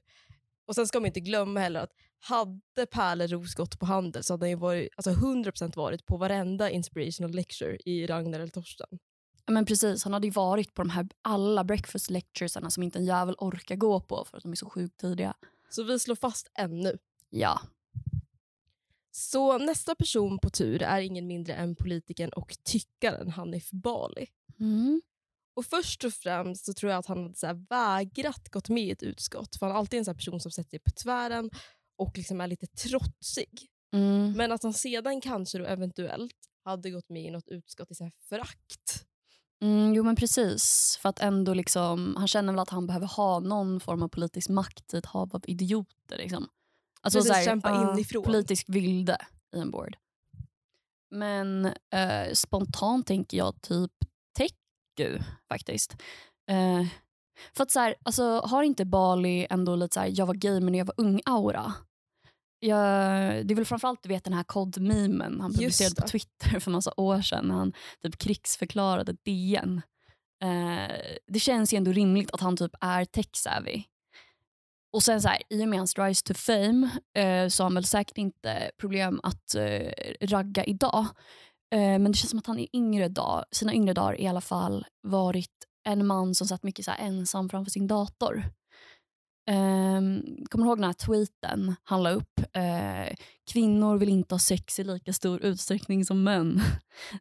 Och 0.67 0.75
sen 0.75 0.87
ska 0.87 0.99
man 0.99 1.07
inte 1.07 1.19
glömma 1.19 1.59
heller 1.59 1.79
att 1.79 1.93
hade 2.19 2.85
Pärleros 2.91 3.55
gått 3.55 3.79
på 3.79 3.85
handel 3.85 4.23
så 4.23 4.33
hade 4.33 4.45
han 4.45 4.49
ju 4.49 4.55
varit, 4.55 4.89
alltså 4.95 5.11
100% 5.11 5.75
varit 5.75 6.05
på 6.05 6.17
varenda 6.17 6.69
inspirational 6.69 7.31
lecture 7.31 7.77
i 7.85 8.07
Ragnar 8.07 8.39
eller 8.39 8.51
Torsten. 8.51 8.87
Ja, 9.45 9.53
Men 9.53 9.65
precis, 9.65 10.03
han 10.03 10.13
hade 10.13 10.27
ju 10.27 10.31
varit 10.31 10.73
på 10.73 10.81
de 10.81 10.89
här 10.89 11.07
alla 11.21 11.63
breakfast 11.63 12.09
lecturesarna 12.09 12.69
som 12.69 12.83
inte 12.83 12.99
en 12.99 13.05
jävel 13.05 13.35
orkar 13.37 13.75
gå 13.75 13.99
på 13.99 14.25
för 14.25 14.37
att 14.37 14.43
de 14.43 14.51
är 14.51 14.55
så 14.55 14.69
sjukt 14.69 14.99
tidiga. 14.99 15.33
Så 15.69 15.83
vi 15.83 15.99
slår 15.99 16.15
fast 16.15 16.51
ännu. 16.59 16.97
Ja. 17.29 17.61
Så 19.11 19.57
nästa 19.57 19.95
person 19.95 20.39
på 20.39 20.49
tur 20.49 20.81
är 20.81 21.01
ingen 21.01 21.27
mindre 21.27 21.53
än 21.53 21.75
politikern 21.75 22.29
och 22.29 22.57
tyckaren 22.63 23.29
Hanif 23.29 23.71
Bali. 23.71 24.27
Mm. 24.59 25.01
Och 25.55 25.65
först 25.65 26.03
och 26.03 26.13
främst 26.13 26.65
så 26.65 26.73
tror 26.73 26.91
jag 26.91 26.99
att 26.99 27.05
han 27.05 27.23
hade 27.23 27.35
så 27.35 27.65
vägrat 27.69 28.49
gått 28.49 28.69
med 28.69 28.83
i 28.83 28.91
ett 28.91 29.03
utskott. 29.03 29.55
För 29.55 29.65
han 29.65 29.75
är 29.75 29.79
alltid 29.79 29.97
en 29.97 30.05
sån 30.05 30.15
person 30.15 30.39
som 30.39 30.51
sätter 30.51 30.69
sig 30.69 30.79
på 30.79 30.91
tvären 30.91 31.49
och 31.97 32.17
liksom 32.17 32.41
är 32.41 32.47
lite 32.47 32.67
trotsig. 32.67 33.67
Mm. 33.93 34.31
Men 34.31 34.51
att 34.51 34.63
han 34.63 34.73
sedan 34.73 35.21
kanske 35.21 35.57
då 35.57 35.65
eventuellt 35.65 36.35
hade 36.65 36.91
gått 36.91 37.09
med 37.09 37.23
i 37.23 37.31
något 37.31 37.47
utskott 37.47 37.91
i 37.91 37.95
så 37.95 38.03
här 38.03 38.13
förakt. 38.29 39.05
Mm, 39.61 39.93
jo 39.93 40.03
men 40.03 40.15
precis. 40.15 40.97
För 41.01 41.09
att 41.09 41.19
ändå 41.19 41.53
liksom, 41.53 42.15
han 42.17 42.27
känner 42.27 42.53
väl 42.53 42.59
att 42.59 42.69
han 42.69 42.87
behöver 42.87 43.07
ha 43.07 43.39
någon 43.39 43.79
form 43.79 44.03
av 44.03 44.07
politisk 44.07 44.49
makt 44.49 44.93
i 44.93 44.97
ett 44.97 45.05
hav 45.05 45.35
av 45.35 45.43
idioter. 45.47 46.17
Liksom. 46.17 46.47
Alltså 47.01 47.19
Precis, 47.19 47.31
så 47.31 47.33
här, 47.33 47.45
kämpa 47.45 47.69
ja, 47.69 47.93
inifrån. 47.93 48.23
Politisk 48.23 48.69
vilde 48.69 49.17
i 49.55 49.59
en 49.59 49.71
board. 49.71 49.97
Men 51.09 51.65
eh, 51.65 52.33
spontant 52.33 53.07
tänker 53.07 53.37
jag 53.37 53.61
typ 53.61 53.91
Teku 54.37 55.19
faktiskt. 55.49 55.95
Eh, 56.49 56.87
för 57.53 57.63
att 57.63 57.71
så 57.71 57.79
här, 57.79 57.95
alltså, 58.03 58.39
har 58.39 58.63
inte 58.63 58.85
Bali 58.85 59.47
ändå 59.49 59.75
lite 59.75 59.93
så 59.93 59.99
här, 59.99 60.11
jag 60.13 60.25
var 60.25 60.33
gamer 60.33 60.71
när 60.71 60.77
jag 60.77 60.85
var 60.85 60.95
ung-aura? 60.97 61.73
Jag, 62.59 62.79
det 63.47 63.53
är 63.53 63.55
väl 63.55 63.65
framförallt 63.65 64.03
du 64.03 64.09
vet 64.09 64.23
den 64.23 64.33
här 64.33 64.43
kod-memen 64.43 65.41
han 65.41 65.53
publicerade 65.53 66.01
på. 66.01 66.07
Twitter 66.07 66.59
för 66.59 66.71
massa 66.71 66.93
år 66.97 67.21
sedan 67.21 67.47
när 67.47 67.55
han 67.55 67.73
typ 68.03 68.17
krigsförklarade 68.17 69.15
DN. 69.25 69.81
Eh, 70.43 70.95
det 71.27 71.39
känns 71.39 71.73
ju 71.73 71.77
ändå 71.77 71.91
rimligt 71.91 72.31
att 72.31 72.41
han 72.41 72.57
typ 72.57 72.71
är 72.81 73.05
tech-savvy. 73.05 73.83
Och 74.93 75.03
sen 75.03 75.21
så 75.21 75.27
här, 75.27 75.41
i 75.49 75.63
och 75.63 75.69
med 75.69 75.79
hans 75.79 75.97
rise 75.97 76.23
to 76.23 76.33
fame 76.33 76.89
eh, 77.13 77.47
så 77.47 77.63
har 77.63 77.65
han 77.65 77.73
väl 77.73 77.85
säkert 77.85 78.17
inte 78.17 78.71
problem 78.77 79.19
att 79.23 79.55
eh, 79.55 79.91
ragga 80.21 80.63
idag. 80.63 81.05
Eh, 81.73 81.79
men 81.79 82.11
det 82.11 82.13
känns 82.17 82.29
som 82.29 82.39
att 82.39 82.47
han 82.47 82.59
i 82.59 82.69
yngre 82.73 83.07
dag, 83.07 83.45
sina 83.51 83.73
yngre 83.73 83.93
dagar 83.93 84.21
i 84.21 84.27
alla 84.27 84.41
fall 84.41 84.85
varit 85.01 85.51
en 85.83 86.07
man 86.07 86.35
som 86.35 86.47
satt 86.47 86.63
mycket 86.63 86.85
så 86.85 86.91
ensam 86.99 87.49
framför 87.49 87.71
sin 87.71 87.87
dator. 87.87 88.43
Um, 89.49 90.45
kommer 90.49 90.65
du 90.65 90.69
ihåg 90.69 90.77
den 90.77 90.83
här 90.83 90.93
tweeten 90.93 91.75
han 91.83 92.03
la 92.03 92.09
upp? 92.09 92.39
Eh, 92.53 93.15
kvinnor 93.51 93.97
vill 93.97 94.09
inte 94.09 94.35
ha 94.35 94.39
sex 94.39 94.79
i 94.79 94.83
lika 94.83 95.13
stor 95.13 95.43
utsträckning 95.43 96.05
som 96.05 96.23
män. 96.23 96.61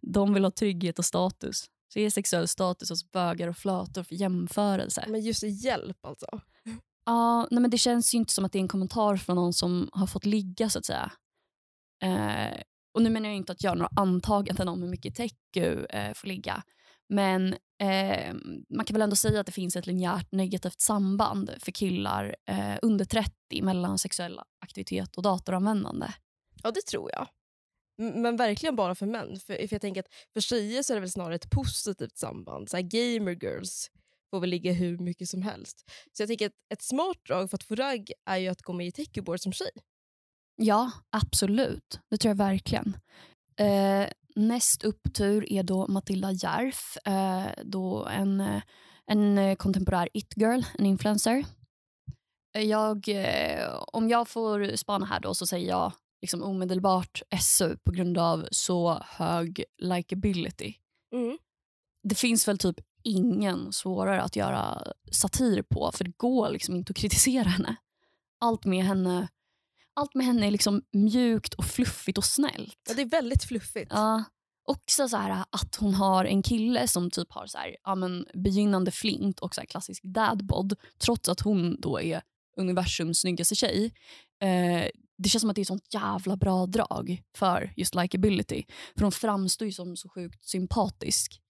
De 0.02 0.34
vill 0.34 0.44
ha 0.44 0.50
trygghet 0.50 0.98
och 0.98 1.04
status. 1.04 1.64
Så 1.92 1.98
ge 2.00 2.10
sexuell 2.10 2.48
status 2.48 2.90
hos 2.90 3.10
bögar 3.10 3.48
och 3.48 3.56
flator 3.56 4.02
för 4.02 4.14
jämförelse. 4.14 5.04
Men 5.08 5.20
just 5.20 5.42
hjälp 5.42 6.06
alltså. 6.06 6.26
Ja, 7.04 7.48
nej 7.50 7.60
men 7.60 7.70
det 7.70 7.78
känns 7.78 8.14
ju 8.14 8.18
inte 8.18 8.32
som 8.32 8.44
att 8.44 8.52
det 8.52 8.58
är 8.58 8.60
en 8.60 8.68
kommentar 8.68 9.16
från 9.16 9.36
någon 9.36 9.52
som 9.52 9.88
har 9.92 10.06
fått 10.06 10.26
ligga 10.26 10.70
så 10.70 10.78
att 10.78 10.84
säga. 10.84 11.12
Eh, 12.02 12.60
och 12.94 13.02
nu 13.02 13.10
menar 13.10 13.28
jag 13.28 13.36
inte 13.36 13.52
att 13.52 13.64
göra 13.64 13.74
några 13.74 13.90
antaganden 13.96 14.68
om 14.68 14.82
hur 14.82 14.88
mycket 14.88 15.14
Teku 15.14 15.86
eh, 15.90 16.14
får 16.14 16.28
ligga. 16.28 16.62
Men 17.08 17.56
eh, 17.82 18.34
man 18.68 18.84
kan 18.86 18.94
väl 18.94 19.02
ändå 19.02 19.16
säga 19.16 19.40
att 19.40 19.46
det 19.46 19.52
finns 19.52 19.76
ett 19.76 19.86
linjärt 19.86 20.32
negativt 20.32 20.80
samband 20.80 21.50
för 21.60 21.72
killar 21.72 22.36
eh, 22.48 22.76
under 22.82 23.04
30 23.04 23.62
mellan 23.62 23.98
sexuell 23.98 24.40
aktivitet 24.60 25.16
och 25.16 25.22
datoranvändande. 25.22 26.06
Ja, 26.62 26.70
det 26.70 26.82
tror 26.82 27.10
jag. 27.12 27.28
Men 27.98 28.36
verkligen 28.36 28.76
bara 28.76 28.94
för 28.94 29.06
män. 29.06 29.40
För, 29.40 29.54
för 29.54 29.74
jag 29.74 29.80
tänker 29.80 30.00
att 30.00 30.14
för 30.32 30.40
tjejer 30.40 30.82
så 30.82 30.92
är 30.92 30.94
det 30.94 31.00
väl 31.00 31.10
snarare 31.10 31.34
ett 31.34 31.50
positivt 31.50 32.18
samband. 32.18 32.70
Så 32.70 32.76
här, 32.76 32.82
gamer 32.82 33.32
girls 33.32 33.90
får 34.30 34.40
väl 34.40 34.50
ligga 34.50 34.72
hur 34.72 34.98
mycket 34.98 35.28
som 35.28 35.42
helst. 35.42 35.90
Så 36.12 36.22
jag 36.22 36.28
tänker 36.28 36.46
att 36.46 36.52
ett 36.72 36.82
smart 36.82 37.16
drag 37.26 37.50
för 37.50 37.56
att 37.56 37.62
få 37.62 37.74
ragg 37.74 38.12
är 38.24 38.36
ju 38.36 38.48
att 38.48 38.62
gå 38.62 38.72
med 38.72 38.86
i 38.86 38.92
Techboard 38.92 39.40
som 39.40 39.52
tjej. 39.52 39.70
Ja, 40.56 40.90
absolut. 41.10 42.00
Det 42.10 42.16
tror 42.16 42.30
jag 42.30 42.36
verkligen. 42.36 42.96
Eh, 43.56 44.08
näst 44.36 44.84
upp 44.84 45.02
på 45.02 45.10
tur 45.10 45.52
är 45.52 45.62
då 45.62 45.86
Matilda 45.86 46.32
Järf, 46.32 46.96
eh, 47.04 47.46
då 47.64 48.06
en, 48.06 48.40
eh, 48.40 48.62
en 49.06 49.38
eh, 49.38 49.56
kontemporär 49.56 50.08
it-girl, 50.12 50.62
en 50.78 50.86
influencer. 50.86 51.44
Jag, 52.52 53.08
om 53.92 54.08
jag 54.08 54.28
får 54.28 54.76
spana 54.76 55.06
här 55.06 55.20
då 55.20 55.34
så 55.34 55.46
säger 55.46 55.68
jag 55.68 55.92
liksom 56.20 56.42
omedelbart 56.42 57.22
SU 57.40 57.76
på 57.76 57.92
grund 57.92 58.18
av 58.18 58.48
så 58.50 59.02
hög 59.04 59.64
likability. 59.78 60.74
Mm. 61.12 61.38
Det 62.02 62.14
finns 62.14 62.48
väl 62.48 62.58
typ 62.58 62.76
ingen 63.02 63.72
svårare 63.72 64.22
att 64.22 64.36
göra 64.36 64.82
satir 65.10 65.62
på 65.62 65.90
för 65.94 66.04
det 66.04 66.16
går 66.16 66.50
liksom 66.50 66.76
inte 66.76 66.90
att 66.90 66.96
kritisera 66.96 67.48
henne. 67.48 67.76
Allt 68.40 68.64
med 68.64 68.84
henne, 68.84 69.28
allt 69.96 70.14
med 70.14 70.26
henne 70.26 70.46
är 70.46 70.50
liksom 70.50 70.82
mjukt 70.92 71.54
och 71.54 71.64
fluffigt 71.64 72.18
och 72.18 72.24
snällt. 72.24 72.78
Ja, 72.88 72.94
det 72.94 73.02
är 73.02 73.06
väldigt 73.06 73.44
fluffigt. 73.44 73.92
Ja. 73.94 74.24
Också 74.68 75.08
så 75.08 75.16
här 75.16 75.44
att 75.50 75.76
hon 75.76 75.94
har 75.94 76.24
en 76.24 76.42
kille 76.42 76.88
som 76.88 77.10
typ 77.10 77.32
har 77.32 77.46
så 77.46 77.58
här, 77.58 77.76
ja, 77.84 77.94
men, 77.94 78.26
begynnande 78.34 78.90
flint 78.90 79.38
och 79.38 79.54
så 79.54 79.60
här 79.60 79.66
klassisk 79.66 80.02
dadbod 80.04 80.74
trots 80.98 81.28
att 81.28 81.40
hon 81.40 81.80
då 81.80 82.00
är 82.00 82.22
universums 82.56 83.20
snyggaste 83.20 83.54
tjej. 83.54 83.92
Eh, 84.42 84.88
det 85.18 85.28
känns 85.28 85.40
som 85.40 85.50
att 85.50 85.56
det 85.56 85.60
är 85.60 85.62
ett 85.62 85.68
sånt 85.68 85.94
jävla 85.94 86.36
bra 86.36 86.66
drag 86.66 87.22
för 87.36 87.72
just 87.76 87.94
likability. 87.94 88.64
För 88.94 89.02
hon 89.02 89.12
framstår 89.12 89.66
ju 89.66 89.72
som 89.72 89.96
så 89.96 90.08
sjukt 90.08 90.44
sympatisk. 90.44 91.40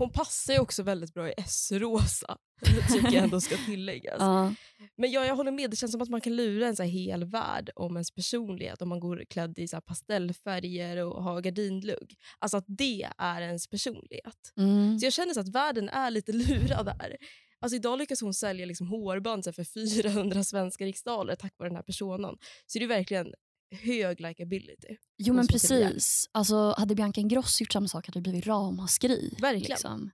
Hon 0.00 0.12
passar 0.12 0.52
ju 0.52 0.58
också 0.58 0.82
väldigt 0.82 1.14
bra 1.14 1.28
i 1.28 1.34
S-rosa, 1.36 2.38
tycker 2.92 3.12
jag 3.12 3.24
ändå 3.24 3.40
ska 3.40 3.56
tilläggas. 3.56 4.16
Ja. 4.18 4.54
Men 4.96 5.10
ja, 5.10 5.26
jag 5.26 5.36
håller 5.36 5.52
med, 5.52 5.70
det 5.70 5.76
känns 5.76 5.92
som 5.92 6.02
att 6.02 6.08
man 6.08 6.20
kan 6.20 6.36
lura 6.36 6.66
en 6.66 6.76
så 6.76 6.82
hel 6.82 7.24
värld 7.24 7.70
om 7.74 7.96
ens 7.96 8.10
personlighet 8.10 8.82
om 8.82 8.88
man 8.88 9.00
går 9.00 9.24
klädd 9.30 9.58
i 9.58 9.68
så 9.68 9.80
pastellfärger 9.80 11.04
och 11.04 11.22
har 11.22 11.40
gardinlugg. 11.40 12.14
Alltså 12.38 12.56
att 12.56 12.64
det 12.68 13.08
är 13.18 13.40
ens 13.40 13.68
personlighet. 13.68 14.52
Mm. 14.56 14.98
Så 14.98 15.06
jag 15.06 15.12
känner 15.12 15.34
så 15.34 15.40
att 15.40 15.54
världen 15.54 15.88
är 15.88 16.10
lite 16.10 16.32
lurad 16.32 16.86
där. 16.86 17.16
Alltså 17.60 17.76
idag 17.76 17.98
lyckas 17.98 18.20
hon 18.20 18.34
sälja 18.34 18.66
liksom 18.66 18.86
hårband 18.86 19.44
för 19.44 19.64
400 20.02 20.44
svenska 20.44 20.84
riksdaler 20.84 21.36
tack 21.36 21.52
vare 21.58 21.68
den 21.68 21.76
här 21.76 21.82
personen. 21.82 22.36
Så 22.66 22.78
det 22.78 22.84
är 22.84 22.88
verkligen 22.88 23.32
hög 23.70 24.20
likability. 24.20 24.96
Jo 25.18 25.34
men 25.34 25.46
till 25.46 25.52
precis. 25.52 26.28
Alltså, 26.32 26.74
hade 26.78 26.94
Bianca 26.94 27.20
Ingrosso 27.20 27.62
gjort 27.62 27.72
samma 27.72 27.88
sak 27.88 28.06
hade 28.06 28.18
det 28.18 28.22
blivit 28.22 28.46
ramaskri. 28.46 29.34
Verkligen. 29.40 29.70
Liksom. 29.70 30.10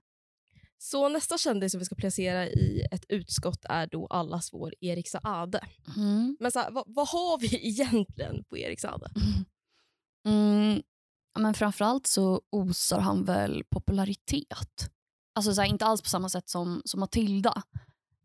Så 0.77 1.09
nästa 1.09 1.37
kändis 1.37 1.71
som 1.71 1.79
vi 1.79 1.85
ska 1.85 1.95
placera 1.95 2.47
i 2.47 2.87
ett 2.91 3.05
utskott 3.09 3.65
är 3.69 3.87
då 3.87 4.07
allas 4.07 4.53
vår 4.53 4.73
Erik 4.79 5.09
Saade. 5.09 5.67
Mm. 5.95 6.37
Men 6.39 6.51
så 6.51 6.59
här, 6.59 6.71
vad, 6.71 6.83
vad 6.87 7.07
har 7.07 7.39
vi 7.39 7.67
egentligen 7.67 8.43
på 8.43 8.57
Erik 8.57 8.79
Saade? 8.79 9.11
Mm. 10.25 10.81
Ja, 11.33 11.41
men 11.41 11.53
framförallt 11.53 12.07
så 12.07 12.41
osar 12.49 12.99
han 12.99 13.23
väl 13.25 13.63
popularitet. 13.69 14.89
Alltså 15.35 15.53
så 15.53 15.61
här, 15.61 15.69
inte 15.69 15.85
alls 15.85 16.01
på 16.01 16.09
samma 16.09 16.29
sätt 16.29 16.49
som, 16.49 16.81
som 16.85 16.99
Matilda. 16.99 17.63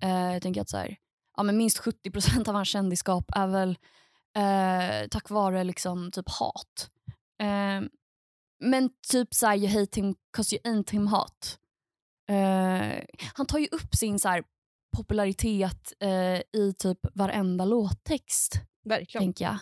Eh, 0.03 0.33
jag 0.33 0.43
tänker 0.43 0.61
att 0.61 0.69
så 0.69 0.77
här, 0.77 0.97
ja, 1.37 1.43
men 1.43 1.57
minst 1.57 1.79
70% 1.79 2.49
av 2.49 2.55
hans 2.55 2.69
kändisskap 2.69 3.25
är 3.35 3.47
väl 3.47 3.79
eh, 4.37 5.09
tack 5.09 5.31
vare 5.31 5.65
liksom, 5.65 6.11
typ 6.11 6.29
hat. 6.29 6.91
Eh, 7.43 7.81
men 8.61 8.91
typ 9.09 9.35
så 9.35 9.47
här, 9.47 9.57
you 9.57 9.81
hate 9.81 10.01
him 10.01 10.15
cause 10.37 10.57
you 10.57 10.75
ain't 10.75 10.91
him 10.91 11.07
hot. 11.07 11.59
Eh, 12.29 13.05
han 13.35 13.47
tar 13.47 13.59
ju 13.59 13.67
upp 13.67 13.95
sin 13.95 14.19
så 14.19 14.29
här, 14.29 14.43
popularitet 14.97 15.93
eh, 16.01 16.41
i 16.61 16.75
typ 16.79 16.99
varenda 17.15 17.65
låttext 17.65 18.61
Verkligen. 18.85 19.23
tänker 19.23 19.45
jag. 19.45 19.59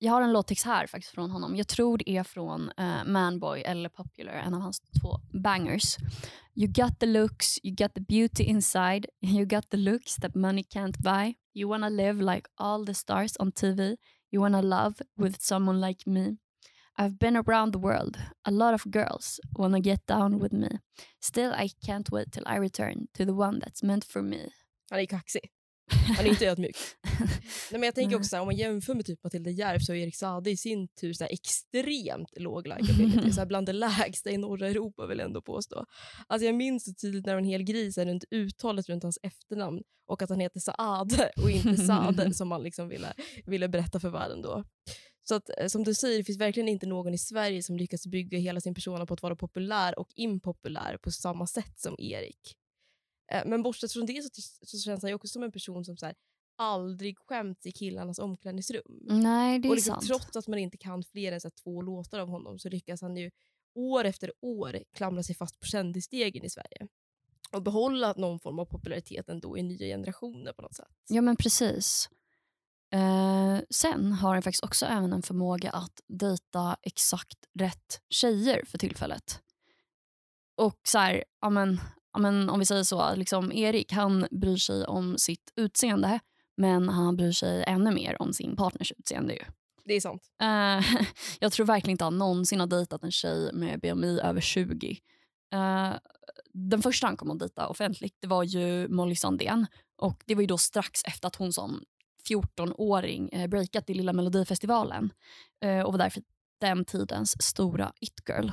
Jag 0.00 0.12
har 0.12 0.22
en 0.22 0.32
låttext 0.32 0.64
här 0.64 0.86
faktiskt 0.86 1.14
från 1.14 1.30
honom. 1.30 1.56
Jag 1.56 1.68
tror 1.68 1.98
det 1.98 2.10
är 2.10 2.22
från 2.22 2.72
uh, 2.80 3.04
Manboy 3.04 3.60
eller 3.60 3.88
Popular, 3.88 4.32
en 4.32 4.54
av 4.54 4.60
hans 4.60 4.80
två 4.80 5.20
bangers. 5.42 5.96
You 6.54 6.66
got 6.66 7.00
the 7.00 7.06
looks, 7.06 7.58
you 7.62 7.74
got 7.74 7.94
the 7.94 8.00
beauty 8.00 8.44
inside, 8.44 9.06
you 9.20 9.44
got 9.44 9.70
the 9.70 9.76
looks 9.76 10.16
that 10.16 10.34
money 10.34 10.62
can't 10.62 10.98
buy. 10.98 11.34
You 11.54 11.70
wanna 11.70 11.88
live 11.88 12.34
like 12.34 12.48
all 12.56 12.86
the 12.86 12.94
stars 12.94 13.36
on 13.36 13.52
TV. 13.52 13.96
You 14.32 14.42
wanna 14.42 14.62
love 14.62 14.94
with 15.16 15.40
someone 15.40 15.80
like 15.88 16.10
me. 16.10 16.36
I've 16.98 17.18
been 17.18 17.36
around 17.36 17.72
the 17.72 17.78
world. 17.78 18.18
A 18.48 18.50
lot 18.50 18.74
of 18.74 18.84
girls 18.84 19.40
wanna 19.58 19.80
get 19.80 20.06
down 20.06 20.38
with 20.38 20.52
me. 20.52 20.68
Still 21.20 21.52
I 21.52 21.70
can't 21.86 22.10
wait 22.10 22.32
till 22.32 22.44
I 22.46 22.58
return 22.58 23.06
to 23.14 23.24
the 23.24 23.34
one 23.34 23.58
that's 23.58 23.82
meant 23.82 24.04
for 24.04 24.22
me. 24.22 24.50
Han 24.90 25.00
är 25.00 25.06
kaxig. 25.06 25.57
Han 25.90 26.26
är 26.26 26.30
inte 26.30 26.46
ödmjuk. 26.46 26.76
Nej, 27.70 27.70
men 27.70 27.82
jag 27.82 27.94
tänker 27.94 28.16
också 28.16 28.28
så 28.28 28.36
här, 28.36 28.40
om 28.40 28.46
man 28.46 28.56
jämför 28.56 28.94
med 28.94 29.06
typ 29.06 29.24
Matilda 29.24 29.50
Järf 29.50 29.82
så 29.82 29.92
är 29.92 29.96
Erik 29.96 30.16
Saade 30.16 30.50
i 30.50 30.56
sin 30.56 30.88
tur 30.88 31.12
så 31.12 31.24
här 31.24 31.32
extremt 31.32 32.32
låg 32.36 32.66
likability. 32.66 33.32
så 33.32 33.40
här 33.40 33.46
bland 33.46 33.66
det 33.66 33.72
lägsta 33.72 34.30
i 34.30 34.36
norra 34.36 34.68
Europa 34.68 35.06
vill 35.06 35.18
jag 35.18 35.26
ändå 35.26 35.42
påstå. 35.42 35.84
Alltså 36.26 36.46
jag 36.46 36.54
minns 36.54 36.84
så 36.84 36.94
tydligt 36.94 37.26
när 37.26 37.36
en 37.36 37.44
hel 37.44 37.62
gris 37.62 37.98
är 37.98 38.06
runt 38.06 38.24
uttalet 38.30 38.88
runt 38.88 39.02
hans 39.02 39.18
efternamn 39.22 39.82
och 40.06 40.22
att 40.22 40.30
han 40.30 40.40
heter 40.40 40.60
Saade 40.60 41.30
och 41.42 41.50
inte 41.50 41.76
Saade 41.76 42.34
som 42.34 42.48
man 42.48 42.62
liksom 42.62 42.88
ville, 42.88 43.12
ville 43.46 43.68
berätta 43.68 44.00
för 44.00 44.10
världen 44.10 44.42
då. 44.42 44.64
Så 45.28 45.34
att, 45.34 45.50
eh, 45.58 45.66
som 45.66 45.84
du 45.84 45.94
säger, 45.94 46.18
det 46.18 46.24
finns 46.24 46.40
verkligen 46.40 46.68
inte 46.68 46.86
någon 46.86 47.14
i 47.14 47.18
Sverige 47.18 47.62
som 47.62 47.76
lyckas 47.76 48.06
bygga 48.06 48.38
hela 48.38 48.60
sin 48.60 48.74
persona 48.74 49.06
på 49.06 49.14
att 49.14 49.22
vara 49.22 49.36
populär 49.36 49.98
och 49.98 50.08
impopulär 50.14 50.96
på 51.02 51.10
samma 51.10 51.46
sätt 51.46 51.80
som 51.80 51.96
Erik. 51.98 52.56
Eh, 53.32 53.42
Men 53.46 53.62
bortsett 53.62 53.92
från 53.92 54.06
det 54.06 54.22
så, 54.22 54.42
så 54.66 54.78
känns 54.78 55.02
han 55.02 55.10
ju 55.10 55.14
också 55.14 55.28
som 55.28 55.42
en 55.42 55.52
person 55.52 55.84
som 55.84 55.96
så 55.96 56.06
här, 56.06 56.14
aldrig 56.56 57.18
skämts 57.18 57.66
i 57.66 57.72
killarnas 57.72 58.18
omklädningsrum. 58.18 58.98
Nej, 59.02 59.58
det 59.58 59.68
är 59.68 59.70
och 59.70 59.76
liksom, 59.76 59.94
sant. 59.94 60.06
trots 60.06 60.36
att 60.36 60.46
man 60.46 60.58
inte 60.58 60.78
kan 60.78 61.02
fler 61.04 61.32
än 61.32 61.40
så 61.40 61.50
två 61.50 61.82
låtar 61.82 62.18
av 62.18 62.28
honom 62.28 62.58
så 62.58 62.68
lyckas 62.68 63.02
han 63.02 63.16
ju 63.16 63.30
år 63.74 64.04
efter 64.04 64.32
år 64.40 64.78
klamra 64.92 65.22
sig 65.22 65.34
fast 65.34 65.60
på 65.60 65.66
kändisstegen 65.66 66.44
i 66.44 66.50
Sverige. 66.50 66.88
Och 67.52 67.62
behålla 67.62 68.14
någon 68.16 68.40
form 68.40 68.58
av 68.58 68.64
popularitet 68.64 69.28
ändå 69.28 69.58
i 69.58 69.62
nya 69.62 69.86
generationer 69.86 70.52
på 70.52 70.62
något 70.62 70.74
sätt. 70.74 70.88
Ja 71.08 71.22
men 71.22 71.36
precis. 71.36 72.08
Eh, 72.92 73.58
sen 73.70 74.12
har 74.12 74.34
han 74.34 74.42
faktiskt 74.42 74.64
också 74.64 74.86
även 74.86 75.12
en 75.12 75.22
förmåga 75.22 75.70
att 75.70 76.00
dejta 76.06 76.76
exakt 76.82 77.38
rätt 77.58 78.00
tjejer 78.08 78.64
för 78.64 78.78
tillfället. 78.78 79.40
Och 80.56 80.80
så 80.84 80.98
här, 80.98 81.24
ja 81.40 81.50
men, 81.50 81.80
ja 82.12 82.18
men 82.18 82.50
om 82.50 82.58
vi 82.58 82.66
säger 82.66 82.82
så, 82.82 83.14
liksom 83.14 83.52
Erik 83.52 83.92
han 83.92 84.26
bryr 84.30 84.56
sig 84.56 84.84
om 84.84 85.18
sitt 85.18 85.52
utseende 85.56 86.20
men 86.56 86.88
han 86.88 87.16
bryr 87.16 87.32
sig 87.32 87.64
ännu 87.66 87.90
mer 87.90 88.22
om 88.22 88.32
sin 88.32 88.56
partners 88.56 88.92
utseende. 88.98 89.34
Ju. 89.34 89.44
Det 89.84 89.94
är 89.94 90.00
sant. 90.00 90.22
Eh, 90.42 91.06
jag 91.40 91.52
tror 91.52 91.66
verkligen 91.66 91.94
inte 91.94 92.04
han 92.04 92.18
någonsin 92.18 92.60
har 92.60 92.66
dejtat 92.66 93.04
en 93.04 93.12
tjej 93.12 93.52
med 93.52 93.80
BMI 93.80 94.20
över 94.20 94.40
20. 94.40 94.98
Eh, 95.52 95.92
den 96.52 96.82
första 96.82 97.06
han 97.06 97.16
kom 97.16 97.30
att 97.30 97.38
dejta 97.38 97.68
offentligt 97.68 98.16
det 98.20 98.28
var 98.28 98.42
ju 98.42 98.88
Molly 98.88 99.14
Sandén. 99.14 99.66
Och 99.96 100.22
Det 100.26 100.34
var 100.34 100.40
ju 100.42 100.46
då 100.46 100.58
strax 100.58 101.04
efter 101.04 101.28
att 101.28 101.36
hon 101.36 101.52
som 101.52 101.82
14-åring 102.28 103.28
eh, 103.28 103.46
breakat 103.46 103.90
i 103.90 103.94
Lilla 103.94 104.12
Melodifestivalen 104.12 105.12
eh, 105.64 105.80
och 105.80 105.92
var 105.92 105.98
därför 105.98 106.22
den 106.60 106.84
tidens 106.84 107.42
stora 107.42 107.92
it-girl. 108.00 108.50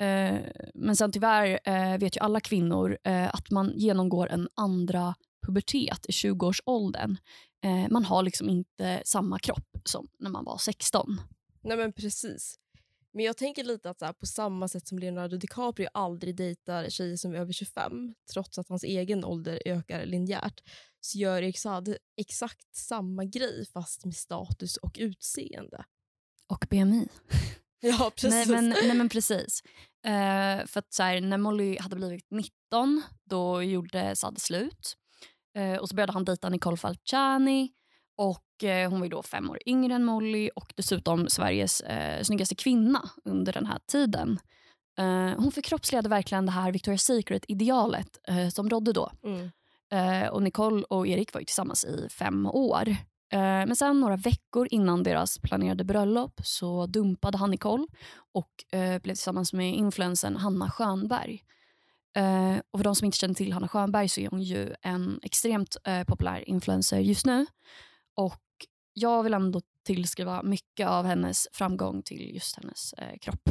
Eh, 0.00 0.40
men 0.74 0.96
sen 0.96 1.12
tyvärr 1.12 1.60
eh, 1.64 1.98
vet 1.98 2.16
ju 2.16 2.20
alla 2.20 2.40
kvinnor 2.40 2.98
eh, 3.04 3.34
att 3.34 3.50
man 3.50 3.72
genomgår 3.76 4.28
en 4.30 4.48
andra 4.54 5.14
pubertet 5.46 6.06
i 6.08 6.12
20-årsåldern. 6.12 7.16
Eh, 7.64 7.90
man 7.90 8.04
har 8.04 8.22
liksom 8.22 8.48
inte 8.48 9.02
samma 9.04 9.38
kropp 9.38 9.76
som 9.84 10.08
när 10.18 10.30
man 10.30 10.44
var 10.44 10.58
16. 10.58 11.20
Nej 11.62 11.76
men 11.76 11.92
precis. 11.92 12.58
Men 13.12 13.24
jag 13.24 13.36
tänker 13.36 13.64
lite 13.64 13.90
att 13.90 13.98
så 13.98 14.04
här, 14.04 14.12
på 14.12 14.26
samma 14.26 14.68
sätt 14.68 14.88
som 14.88 14.98
Leonardo 14.98 15.36
DiCaprio 15.36 15.88
aldrig 15.94 16.36
dejtar 16.36 16.88
tjejer 16.88 17.16
som 17.16 17.34
är 17.34 17.38
över 17.38 17.52
25 17.52 18.14
trots 18.32 18.58
att 18.58 18.68
hans 18.68 18.84
egen 18.84 19.24
ålder 19.24 19.62
ökar 19.64 20.06
linjärt 20.06 20.62
så 21.00 21.18
gör 21.18 21.42
Erik 21.42 21.58
Saade 21.58 21.98
exakt 22.16 22.76
samma 22.76 23.24
grej 23.24 23.66
fast 23.72 24.04
med 24.04 24.16
status 24.16 24.76
och 24.76 24.96
utseende. 25.00 25.84
Och 26.46 26.66
BMI. 26.70 27.08
Ja, 27.98 28.10
precis. 28.10 28.30
Nej 28.30 28.46
men, 28.48 28.68
nej, 28.68 28.94
men 28.94 29.08
precis. 29.14 29.62
Eh, 30.06 30.66
för 30.66 30.78
att 30.78 30.92
så 30.92 31.02
här, 31.02 31.20
när 31.20 31.38
Molly 31.38 31.78
hade 31.78 31.96
blivit 31.96 32.30
19 32.30 33.02
då 33.30 33.62
gjorde 33.62 34.16
Sad 34.16 34.40
slut. 34.40 34.96
Eh, 35.56 35.76
och 35.76 35.88
så 35.88 35.94
började 35.94 36.12
han 36.12 36.24
dejta 36.24 36.48
Nicole 36.48 36.76
Falciani. 36.76 37.70
Och 38.16 38.64
eh, 38.64 38.90
Hon 38.90 39.00
var 39.00 39.08
då 39.08 39.22
fem 39.22 39.50
år 39.50 39.58
yngre 39.66 39.94
än 39.94 40.04
Molly 40.04 40.50
och 40.56 40.72
dessutom 40.76 41.28
Sveriges 41.28 41.80
eh, 41.80 42.22
snyggaste 42.22 42.54
kvinna 42.54 43.10
under 43.24 43.52
den 43.52 43.66
här 43.66 43.78
tiden. 43.92 44.38
Hon 45.36 45.52
förkroppsligade 45.52 46.08
verkligen 46.08 46.46
det 46.46 46.52
här 46.52 46.72
Victoria's 46.72 46.96
Secret-idealet 46.96 48.18
som 48.52 48.70
rådde 48.70 48.92
då. 48.92 49.12
Mm. 49.24 50.30
Och 50.30 50.42
Nicole 50.42 50.82
och 50.82 51.06
Erik 51.06 51.32
var 51.32 51.40
ju 51.40 51.44
tillsammans 51.44 51.84
i 51.84 52.08
fem 52.08 52.46
år. 52.46 52.96
Eh, 53.34 53.40
men 53.40 53.76
sen 53.76 54.00
några 54.00 54.16
veckor 54.16 54.68
innan 54.70 55.02
deras 55.02 55.38
planerade 55.38 55.84
bröllop 55.84 56.40
så 56.44 56.86
dumpade 56.86 57.38
han 57.38 57.50
Nicole 57.50 57.86
och 58.32 58.74
eh, 58.78 59.02
blev 59.02 59.14
tillsammans 59.14 59.52
med 59.52 59.74
influensen 59.74 60.36
Hanna 60.36 60.70
Schönberg. 60.70 61.42
Eh, 62.16 62.56
och 62.70 62.78
för 62.78 62.84
de 62.84 62.94
som 62.94 63.06
inte 63.06 63.18
känner 63.18 63.34
till 63.34 63.52
Hanna 63.52 63.68
Schönberg 63.68 64.08
så 64.08 64.20
är 64.20 64.28
hon 64.30 64.42
ju 64.42 64.74
en 64.82 65.20
extremt 65.22 65.76
eh, 65.84 66.04
populär 66.04 66.48
influencer 66.48 66.98
just 66.98 67.26
nu. 67.26 67.46
Och 68.14 68.42
jag 68.92 69.22
vill 69.22 69.34
ändå 69.34 69.60
tillskriva 69.86 70.42
mycket 70.42 70.88
av 70.88 71.06
hennes 71.06 71.48
framgång 71.52 72.02
till 72.02 72.34
just 72.34 72.56
hennes 72.56 72.92
eh, 72.92 73.18
kropp. 73.20 73.48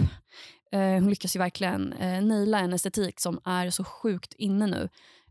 Eh, 0.71 0.79
hon 0.79 1.09
lyckas 1.09 1.35
ju 1.35 1.39
verkligen 1.39 1.93
eh, 1.93 2.23
naila 2.23 2.59
en 2.59 2.73
estetik 2.73 3.19
som 3.19 3.39
är 3.43 3.69
så 3.69 3.83
sjukt 3.83 4.33
inne 4.33 4.67
nu. 4.67 4.89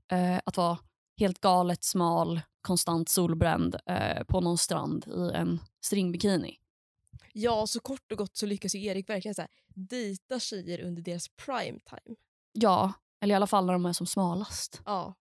Eh, 0.09 0.41
att 0.45 0.57
vara 0.57 0.79
helt 1.19 1.41
galet 1.41 1.85
smal, 1.85 2.41
konstant 2.63 3.09
solbränd 3.09 3.77
eh, 3.87 4.25
på 4.25 4.41
någon 4.41 4.59
strand 4.59 5.07
i 5.09 5.37
en 5.37 5.61
stringbikini. 5.81 6.59
Ja, 7.33 7.67
så 7.67 7.81
kort 7.81 8.13
och 8.13 8.19
gott 8.19 8.37
så 8.37 8.47
lyckas 8.47 8.75
ju 8.75 8.85
Erik 8.85 9.09
verkligen 9.09 9.35
så 9.35 9.41
här, 9.43 9.51
dejta 9.75 10.41
tjejer 10.41 10.81
under 10.81 11.03
deras 11.03 11.29
prime 11.29 11.79
time. 11.81 12.17
Ja, 12.53 12.93
eller 13.21 13.35
i 13.35 13.37
alla 13.37 13.47
fall 13.47 13.67
när 13.67 13.73
de 13.73 13.87
är 13.87 13.93
som 13.93 14.07
smalast. 14.07 14.81
Ja, 14.85 15.15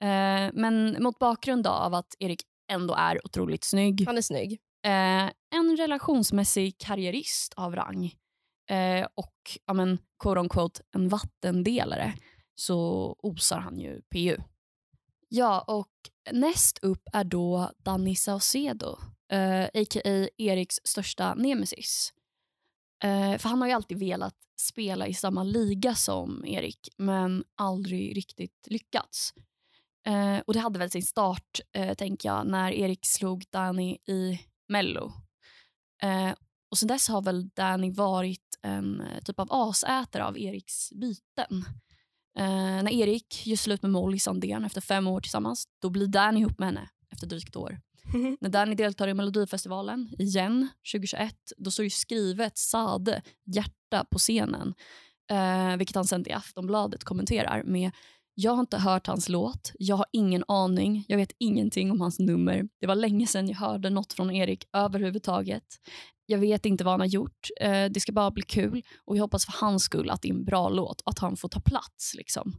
Eh, 0.00 0.50
men 0.52 1.02
mot 1.02 1.18
bakgrund 1.18 1.66
av 1.66 1.94
att 1.94 2.14
Erik 2.18 2.42
ändå 2.68 2.94
är 2.94 3.26
otroligt 3.26 3.64
snygg, 3.64 4.06
han 4.06 4.18
är 4.18 4.22
snygg. 4.22 4.52
eh, 4.84 5.30
en 5.50 5.76
relationsmässig 5.78 6.78
karriärist 6.78 7.54
av 7.56 7.76
rang 7.76 8.14
eh, 8.70 9.06
och 9.14 9.58
ja, 9.66 9.74
men, 9.74 9.98
quote 10.18 10.40
on 10.40 10.48
quote, 10.48 10.82
en 10.94 11.08
vattendelare 11.08 12.14
så 12.54 12.76
osar 13.18 13.58
han 13.58 13.78
ju 13.78 14.02
PU. 14.02 14.36
Ja, 15.36 15.60
och 15.60 15.92
näst 16.32 16.78
upp 16.82 17.02
är 17.12 17.24
då 17.24 17.70
Danny 17.78 18.16
Saucedo, 18.16 18.98
eh, 19.32 19.64
a.k.a. 19.64 20.28
Eriks 20.36 20.80
största 20.84 21.34
nemesis. 21.34 22.12
Eh, 23.04 23.38
för 23.38 23.48
han 23.48 23.60
har 23.60 23.68
ju 23.68 23.74
alltid 23.74 23.98
velat 23.98 24.34
spela 24.60 25.06
i 25.06 25.14
samma 25.14 25.42
liga 25.42 25.94
som 25.94 26.44
Erik 26.46 26.88
men 26.96 27.44
aldrig 27.54 28.16
riktigt 28.16 28.66
lyckats. 28.66 29.34
Eh, 30.06 30.38
och 30.46 30.52
Det 30.52 30.60
hade 30.60 30.78
väl 30.78 30.90
sin 30.90 31.02
start, 31.02 31.60
eh, 31.72 31.94
tänker 31.94 32.28
jag, 32.28 32.46
när 32.46 32.72
Erik 32.72 33.06
slog 33.06 33.44
Danny 33.50 33.98
i 34.06 34.40
Mello. 34.68 35.12
Eh, 36.02 36.34
och 36.70 36.78
Sen 36.78 36.88
dess 36.88 37.08
har 37.08 37.22
väl 37.22 37.48
Danny 37.48 37.90
varit 37.90 38.58
en 38.62 39.00
eh, 39.00 39.20
typ 39.24 39.40
av 39.40 39.48
asätare 39.50 40.24
av 40.24 40.38
Eriks 40.38 40.92
byten. 40.92 41.64
Eh, 42.38 42.82
när 42.82 42.92
Erik 42.92 43.46
gör 43.46 43.56
slut 43.56 43.82
med 43.82 43.90
Molly 43.90 44.18
Sandén 44.18 44.64
efter 44.64 44.80
fem 44.80 45.06
år 45.06 45.20
tillsammans, 45.20 45.64
då 45.82 45.90
blir 45.90 46.06
Danny 46.06 46.40
ihop 46.40 46.58
med 46.58 46.68
henne 46.68 46.88
efter 47.12 47.26
drygt 47.26 47.48
ett 47.48 47.56
år. 47.56 47.80
När 48.40 48.48
Danny 48.48 48.74
deltar 48.74 49.08
i 49.08 49.14
Melodifestivalen 49.14 50.08
igen 50.18 50.68
2021, 50.92 51.36
då 51.56 51.70
står 51.70 51.84
ju 51.84 51.90
skrivet 51.90 52.58
Sade, 52.58 53.22
hjärta 53.44 54.04
på 54.10 54.18
scenen. 54.18 54.74
Eh, 55.30 55.76
vilket 55.76 55.96
han 55.96 56.04
sen 56.04 56.24
till 56.24 56.34
Aftonbladet 56.34 57.04
kommenterar 57.04 57.62
med 57.62 57.90
jag 58.36 58.52
har 58.52 58.60
inte 58.60 58.78
hört 58.78 59.06
hans 59.06 59.28
låt, 59.28 59.72
jag 59.78 59.96
har 59.96 60.06
ingen 60.12 60.44
aning, 60.48 61.04
jag 61.08 61.16
vet 61.16 61.32
ingenting 61.38 61.90
om 61.90 62.00
hans 62.00 62.18
nummer. 62.18 62.68
Det 62.80 62.86
var 62.86 62.94
länge 62.94 63.26
sedan 63.26 63.48
jag 63.48 63.56
hörde 63.56 63.90
något 63.90 64.12
från 64.12 64.30
Erik 64.30 64.64
överhuvudtaget. 64.72 65.64
Jag 66.26 66.38
vet 66.38 66.66
inte 66.66 66.84
vad 66.84 66.92
han 66.92 67.00
har 67.00 67.06
gjort, 67.06 67.48
eh, 67.60 67.84
det 67.84 68.00
ska 68.00 68.12
bara 68.12 68.30
bli 68.30 68.42
kul 68.42 68.82
och 69.04 69.16
jag 69.16 69.22
hoppas 69.22 69.44
för 69.44 69.52
hans 69.52 69.82
skull 69.84 70.10
att 70.10 70.22
det 70.22 70.28
är 70.28 70.32
en 70.34 70.44
bra 70.44 70.68
låt 70.68 71.00
och 71.00 71.10
att 71.10 71.18
han 71.18 71.36
får 71.36 71.48
ta 71.48 71.60
plats. 71.60 72.14
Liksom. 72.14 72.52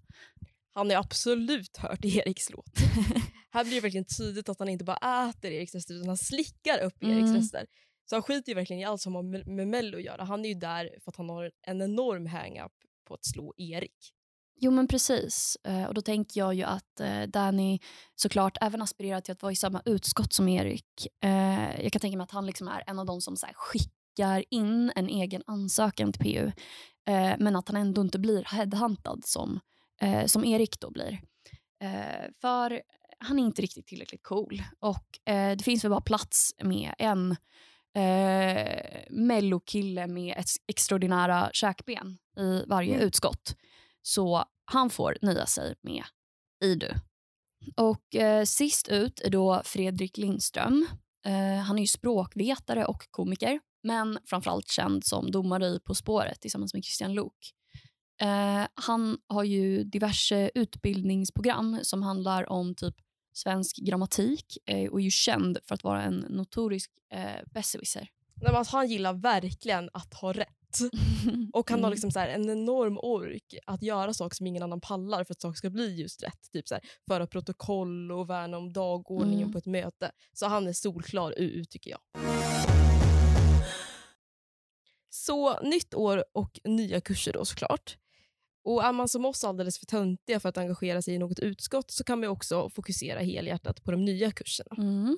Han 0.73 0.89
har 0.89 0.97
absolut 0.97 1.77
hört 1.77 2.05
Eriks 2.05 2.49
låt. 2.49 2.79
här 3.51 3.63
blir 3.63 3.75
det 3.75 3.81
verkligen 3.81 4.05
tydligt 4.17 4.49
att 4.49 4.59
han 4.59 4.69
inte 4.69 4.85
bara 4.85 5.29
äter 5.29 5.51
Eriks 5.51 5.75
röster 5.75 5.93
utan 5.93 6.07
han 6.07 6.17
slickar 6.17 6.83
upp 6.83 7.03
Mm. 7.03 7.17
Eriks 7.17 7.35
röster. 7.35 7.65
Så 8.09 8.15
han 8.15 8.23
skiter 8.23 8.51
ju 8.51 8.55
verkligen 8.55 8.81
i 8.81 8.85
allt 8.85 9.01
som 9.01 9.15
har 9.15 9.23
med, 9.23 9.47
med 9.47 9.67
Mello 9.67 9.97
att 9.97 10.03
göra. 10.03 10.23
Han 10.23 10.45
är 10.45 10.49
ju 10.49 10.55
där 10.55 10.89
för 11.03 11.11
att 11.11 11.15
han 11.15 11.29
har 11.29 11.51
en 11.67 11.81
enorm 11.81 12.25
hang-up 12.25 12.71
på 13.07 13.13
att 13.13 13.25
slå 13.25 13.53
Erik. 13.57 14.14
Jo 14.57 14.71
men 14.71 14.87
precis. 14.87 15.57
Eh, 15.63 15.83
och 15.83 15.93
då 15.93 16.01
tänker 16.01 16.39
jag 16.39 16.53
ju 16.53 16.63
att 16.63 16.99
eh, 16.99 17.21
Danny 17.23 17.79
såklart 18.15 18.57
även 18.61 18.81
aspirerar 18.81 19.21
till 19.21 19.31
att 19.31 19.41
vara 19.41 19.51
i 19.51 19.55
samma 19.55 19.81
utskott 19.85 20.33
som 20.33 20.47
Erik. 20.47 21.07
Eh, 21.23 21.81
jag 21.83 21.91
kan 21.91 21.99
tänka 21.99 22.17
mig 22.17 22.23
att 22.23 22.31
han 22.31 22.45
liksom 22.45 22.67
är 22.67 22.83
en 22.87 22.99
av 22.99 23.05
de 23.05 23.21
som 23.21 23.37
så 23.37 23.47
skickar 23.53 24.43
in 24.49 24.91
en 24.95 25.09
egen 25.09 25.43
ansökan 25.45 26.13
till 26.13 26.21
PU. 26.21 26.51
Men 27.37 27.55
att 27.55 27.67
han 27.67 27.77
ändå 27.81 28.01
inte 28.01 28.19
blir 28.19 28.43
headhuntad 28.43 29.21
som, 29.25 29.59
som 30.25 30.45
Erik 30.45 30.79
då 30.79 30.91
blir. 30.91 31.21
För 32.41 32.81
han 33.19 33.39
är 33.39 33.43
inte 33.43 33.61
riktigt 33.61 33.87
tillräckligt 33.87 34.23
cool. 34.23 34.63
Och 34.79 35.19
det 35.57 35.63
finns 35.63 35.83
väl 35.83 35.89
bara 35.89 36.01
plats 36.01 36.51
med 36.63 36.93
en 36.97 37.35
eh, 37.95 39.01
mellokille 39.09 40.07
med 40.07 40.37
ett 40.37 40.49
extraordinära 40.67 41.49
käkben 41.53 42.17
i 42.37 42.63
varje 42.67 42.93
Mm. 42.93 43.07
utskott. 43.07 43.55
Så 44.07 44.45
han 44.65 44.89
får 44.89 45.17
nöja 45.21 45.45
sig 45.45 45.75
med 45.81 46.03
Idu. 46.63 46.89
Och 47.75 48.15
eh, 48.15 48.43
sist 48.43 48.87
ut 48.87 49.19
är 49.19 49.29
då 49.29 49.61
Fredrik 49.65 50.17
Lindström. 50.17 50.87
Eh, 51.25 51.63
han 51.63 51.77
är 51.77 51.81
ju 51.81 51.87
språkvetare 51.87 52.85
och 52.85 53.07
komiker, 53.11 53.59
men 53.83 54.19
framförallt 54.25 54.67
känd 54.67 55.05
som 55.05 55.31
domare 55.31 55.67
i 55.67 55.79
På 55.79 55.95
spåret 55.95 56.41
tillsammans 56.41 56.73
med 56.73 56.83
Christian 56.83 57.13
Lok. 57.13 57.37
Eh, 58.21 58.67
han 58.73 59.17
har 59.27 59.43
ju 59.43 59.83
diverse 59.83 60.51
utbildningsprogram 60.55 61.79
som 61.81 62.03
handlar 62.03 62.51
om 62.51 62.75
typ 62.75 62.95
svensk 63.33 63.77
grammatik 63.77 64.57
eh, 64.65 64.91
och 64.91 64.99
är 64.99 65.03
ju 65.03 65.11
känd 65.11 65.57
för 65.67 65.75
att 65.75 65.83
vara 65.83 66.03
en 66.03 66.15
notorisk 66.15 66.91
eh, 67.13 67.43
besserwisser. 67.53 68.09
Nej, 68.35 68.51
men 68.51 68.55
alltså, 68.55 68.77
han 68.77 68.87
gillar 68.87 69.13
verkligen 69.13 69.89
att 69.93 70.13
ha 70.13 70.33
rätt. 70.33 70.49
Och 71.53 71.69
han 71.69 71.79
har 71.79 71.87
Mm. 71.87 71.91
liksom 71.91 72.11
så 72.11 72.19
här 72.19 72.27
en 72.27 72.49
enorm 72.49 72.97
ork 72.97 73.55
att 73.65 73.81
göra 73.81 74.13
saker 74.13 74.35
som 74.35 74.47
ingen 74.47 74.63
annan 74.63 74.81
pallar 74.81 75.23
för 75.23 75.33
att 75.33 75.41
saker 75.41 75.57
ska 75.57 75.69
bli 75.69 75.95
just 76.01 76.23
rätt. 76.23 76.51
Typ 76.53 76.67
så 76.67 76.75
här, 76.75 76.83
föra 77.07 77.27
protokoll 77.27 78.11
och 78.11 78.29
värna 78.29 78.57
om 78.57 78.73
dagordningen 78.73 79.41
Mm. 79.41 79.51
på 79.51 79.57
ett 79.57 79.65
möte. 79.65 80.11
Så 80.33 80.45
han 80.45 80.67
är 80.67 80.73
solklar 80.73 81.33
UU 81.37 81.65
tycker 81.65 81.91
jag. 81.91 81.99
Så 85.09 85.59
nytt 85.61 85.93
år 85.93 86.23
och 86.33 86.59
nya 86.63 87.01
kurser 87.01 87.33
då 87.33 87.45
såklart. 87.45 87.97
Och 88.63 88.83
är 88.83 88.91
man 88.93 89.07
som 89.09 89.25
oss 89.25 89.43
alldeles 89.43 89.79
för 89.79 89.85
töntiga 89.85 90.39
för 90.39 90.49
att 90.49 90.57
engagera 90.57 91.01
sig 91.01 91.13
i 91.13 91.17
något 91.17 91.39
utskott 91.39 91.91
så 91.91 92.03
kan 92.03 92.19
man 92.19 92.29
också 92.29 92.69
fokusera 92.69 93.19
helhjärtat 93.19 93.83
på 93.83 93.91
de 93.91 94.05
nya 94.05 94.31
kurserna. 94.31 94.75
Mm. 94.77 95.17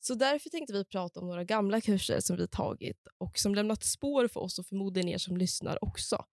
Så 0.00 0.14
därför 0.14 0.50
tänkte 0.50 0.72
vi 0.72 0.84
prata 0.84 1.20
om 1.20 1.26
några 1.26 1.44
gamla 1.44 1.80
kurser 1.80 2.20
som 2.20 2.36
vi 2.36 2.48
tagit 2.48 3.06
och 3.18 3.38
som 3.38 3.54
lämnat 3.54 3.84
spår 3.84 4.28
för 4.28 4.40
oss 4.40 4.58
och 4.58 4.66
förmodligen 4.66 5.08
er 5.08 5.18
som 5.18 5.36
lyssnar 5.36 5.84
också. 5.84 6.24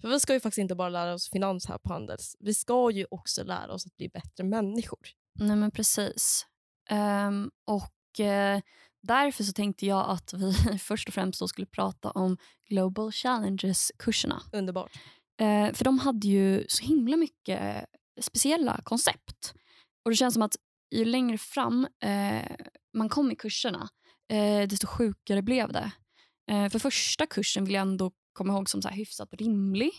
För 0.00 0.08
vi 0.08 0.20
ska 0.20 0.32
ju 0.32 0.40
faktiskt 0.40 0.58
inte 0.58 0.74
bara 0.74 0.88
lära 0.88 1.14
oss 1.14 1.30
finans 1.30 1.66
här 1.66 1.78
på 1.78 1.92
Handels. 1.92 2.36
Vi 2.40 2.54
ska 2.54 2.90
ju 2.90 3.06
också 3.10 3.44
lära 3.44 3.72
oss 3.72 3.86
att 3.86 3.96
bli 3.96 4.08
bättre 4.08 4.44
människor. 4.44 5.08
Nej 5.40 5.56
men 5.56 5.70
precis. 5.70 6.46
Ehm, 6.90 7.50
och 7.64 8.20
eh, 8.20 8.60
därför 9.02 9.44
så 9.44 9.52
tänkte 9.52 9.86
jag 9.86 10.10
att 10.10 10.32
vi 10.32 10.52
först 10.78 11.08
och 11.08 11.14
främst 11.14 11.48
skulle 11.48 11.66
prata 11.66 12.10
om 12.10 12.36
Global 12.68 13.12
Challenges-kurserna. 13.12 14.42
Underbart. 14.52 14.92
Eh, 15.40 15.72
för 15.72 15.84
de 15.84 15.98
hade 15.98 16.26
ju 16.26 16.64
så 16.68 16.84
himla 16.84 17.16
mycket 17.16 17.84
speciella 18.20 18.80
koncept. 18.84 19.54
Och 20.04 20.10
det 20.10 20.16
känns 20.16 20.34
som 20.34 20.42
att 20.42 20.56
ju 20.90 21.04
längre 21.04 21.38
fram 21.38 21.86
eh, 22.02 22.56
man 22.94 23.08
kom 23.08 23.30
i 23.30 23.36
kurserna, 23.36 23.88
eh, 24.28 24.68
desto 24.68 24.86
sjukare 24.86 25.42
blev 25.42 25.72
det. 25.72 25.92
Eh, 26.50 26.68
för 26.68 26.78
första 26.78 27.26
kursen 27.26 27.64
vill 27.64 27.74
jag 27.74 27.82
ändå 27.82 28.12
komma 28.32 28.52
ihåg 28.52 28.70
som 28.70 28.82
så 28.82 28.88
här 28.88 28.96
hyfsat 28.96 29.28
rimlig. 29.32 29.92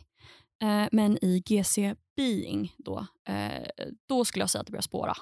Eh, 0.61 0.87
men 0.91 1.25
i 1.25 1.39
GC 1.45 1.95
Being 2.15 2.73
då, 2.77 3.07
eh, 3.27 3.67
då 4.05 4.25
skulle 4.25 4.43
jag 4.43 4.49
säga 4.49 4.59
att 4.59 4.67
det 4.67 4.71
började 4.71 4.83
spåra. 4.83 5.13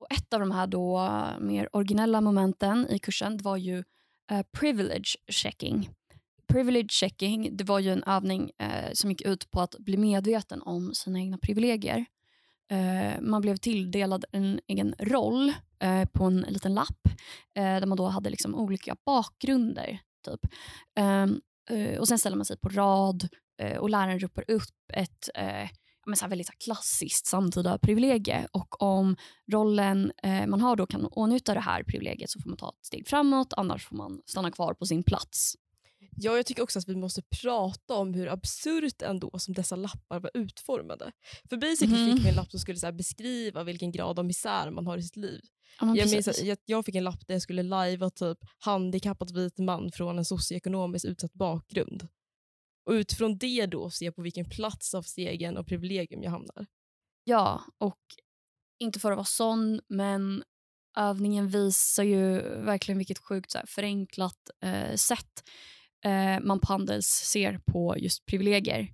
Och 0.00 0.12
ett 0.12 0.34
av 0.34 0.40
de 0.40 0.50
här 0.50 0.66
då 0.66 1.10
mer 1.40 1.76
originella 1.76 2.20
momenten 2.20 2.86
i 2.90 2.98
kursen 2.98 3.36
var 3.36 3.56
ju 3.56 3.84
eh, 4.30 4.42
privilege 4.52 5.16
checking. 5.28 5.90
Privilege 6.46 6.90
checking 6.90 7.56
det 7.56 7.64
var 7.64 7.78
ju 7.78 7.90
en 7.92 8.04
övning 8.04 8.50
eh, 8.58 8.92
som 8.92 9.10
gick 9.10 9.22
ut 9.22 9.50
på 9.50 9.60
att 9.60 9.78
bli 9.78 9.96
medveten 9.96 10.62
om 10.62 10.94
sina 10.94 11.18
egna 11.18 11.38
privilegier. 11.38 12.06
Eh, 12.70 13.20
man 13.20 13.40
blev 13.40 13.56
tilldelad 13.56 14.24
en 14.32 14.60
egen 14.66 14.94
roll 14.98 15.52
eh, 15.82 16.04
på 16.04 16.24
en 16.24 16.40
liten 16.40 16.74
lapp 16.74 17.06
eh, 17.56 17.62
där 17.62 17.86
man 17.86 17.98
då 17.98 18.06
hade 18.06 18.30
liksom 18.30 18.54
olika 18.54 18.96
bakgrunder. 19.06 20.00
Typ. 20.24 20.40
Ehm, 20.98 21.40
eh, 21.70 21.98
och 21.98 22.08
Sen 22.08 22.18
ställer 22.18 22.36
man 22.36 22.44
sig 22.44 22.56
på 22.58 22.68
rad 22.68 23.28
eh, 23.62 23.76
och 23.76 23.90
läraren 23.90 24.18
ropar 24.20 24.50
upp 24.50 24.92
ett 24.92 25.28
eh, 25.34 25.68
men 26.06 26.16
så 26.16 26.24
här 26.24 26.30
väldigt 26.30 26.46
så 26.46 26.52
klassiskt 26.64 27.26
samtida 27.26 27.78
privilegie. 27.78 28.46
Och 28.52 28.82
om 28.82 29.16
rollen 29.52 30.12
eh, 30.22 30.46
man 30.46 30.60
har 30.60 30.76
då 30.76 30.86
kan 30.86 31.06
åtnjuta 31.06 31.54
det 31.54 31.60
här 31.60 31.82
privilegiet 31.82 32.30
så 32.30 32.40
får 32.40 32.50
man 32.50 32.56
ta 32.56 32.68
ett 32.68 32.86
steg 32.86 33.08
framåt, 33.08 33.52
annars 33.56 33.86
får 33.86 33.96
man 33.96 34.20
stanna 34.26 34.50
kvar 34.50 34.74
på 34.74 34.86
sin 34.86 35.02
plats. 35.02 35.54
Ja, 36.16 36.36
jag 36.36 36.46
tycker 36.46 36.62
också 36.62 36.78
att 36.78 36.88
vi 36.88 36.96
måste 36.96 37.22
prata 37.42 37.94
om 37.94 38.14
hur 38.14 38.28
absurt 38.28 39.02
ändå 39.02 39.38
som 39.38 39.54
dessa 39.54 39.76
lappar 39.76 40.20
var 40.20 40.30
utformade. 40.34 41.12
För 41.48 41.56
basically 41.56 42.04
Mhm. 42.06 42.16
fick 42.16 42.24
vi 42.24 42.28
en 42.28 42.34
lapp 42.34 42.50
som 42.50 42.60
skulle 42.60 42.78
så 42.78 42.92
beskriva 42.92 43.64
vilken 43.64 43.92
grad 43.92 44.18
av 44.18 44.24
misär 44.24 44.70
man 44.70 44.86
har 44.86 44.98
i 44.98 45.02
sitt 45.02 45.16
liv. 45.16 45.40
Ja, 45.80 45.96
Jag, 45.96 46.10
minns 46.10 46.28
att 46.28 46.42
jag, 46.42 46.58
jag 46.64 46.84
fick 46.84 46.94
en 46.94 47.04
lapp 47.04 47.26
där 47.26 47.34
jag 47.34 47.42
skulle 47.42 47.62
lajva 47.62 48.10
typ 48.10 48.38
handikappad 48.58 49.34
vit 49.34 49.58
man 49.58 49.92
från 49.92 50.18
en 50.18 50.24
socioekonomiskt 50.24 51.04
utsatt 51.04 51.32
bakgrund. 51.32 52.08
Och 52.86 52.92
utifrån 52.92 53.38
det 53.38 53.66
då 53.66 53.90
se 53.90 54.12
på 54.12 54.22
vilken 54.22 54.48
plats 54.50 54.94
av 54.94 55.02
stegen 55.02 55.56
och 55.56 55.66
privilegium 55.66 56.22
jag 56.22 56.30
hamnar. 56.30 56.66
Ja, 57.24 57.62
och 57.78 58.00
inte 58.78 59.00
för 59.00 59.12
att 59.12 59.16
vara 59.16 59.24
sån, 59.24 59.80
men 59.88 60.44
övningen 60.96 61.48
visar 61.48 62.02
ju 62.02 62.32
verkligen 62.64 62.98
vilket 62.98 63.18
sjukt 63.18 63.50
så 63.50 63.58
här, 63.58 63.66
förenklat 63.66 64.50
eh, 64.64 64.94
sätt 64.96 65.42
eh, 66.04 66.40
man 66.40 66.60
på 66.60 66.66
Handels 66.72 67.06
ser 67.06 67.60
på 67.72 67.94
just 67.98 68.26
privilegier. 68.26 68.88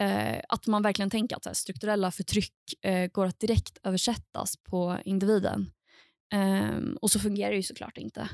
Eh, 0.00 0.40
att 0.48 0.66
man 0.66 0.82
verkligen 0.82 1.10
tänker 1.10 1.36
att 1.36 1.44
så 1.44 1.48
här, 1.48 1.54
strukturella 1.54 2.10
förtryck 2.10 2.54
eh, 2.82 3.06
går 3.06 3.26
att 3.26 3.40
direkt 3.40 3.78
översättas 3.82 4.56
på 4.70 4.98
individen. 5.04 5.70
Ehm, 6.32 6.96
och 7.00 7.10
så 7.10 7.20
fungerar 7.20 7.50
det 7.50 7.56
ju 7.56 7.62
såklart 7.62 7.98
inte. 7.98 8.28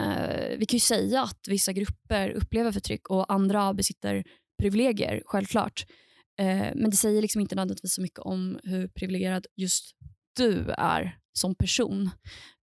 Eh, 0.00 0.58
vi 0.58 0.66
kan 0.66 0.76
ju 0.76 0.80
säga 0.80 1.22
att 1.22 1.48
vissa 1.48 1.72
grupper 1.72 2.30
upplever 2.30 2.72
förtryck 2.72 3.10
och 3.10 3.32
andra 3.32 3.74
besitter 3.74 4.24
privilegier, 4.62 5.22
självklart. 5.26 5.86
Eh, 6.40 6.70
men 6.74 6.90
det 6.90 6.96
säger 6.96 7.22
liksom 7.22 7.40
inte 7.40 7.54
nödvändigtvis 7.54 7.94
så 7.94 8.02
mycket 8.02 8.18
om 8.18 8.60
hur 8.62 8.88
privilegierad 8.88 9.46
just 9.56 9.96
du 10.36 10.70
är 10.70 11.18
som 11.32 11.54
person. 11.54 12.10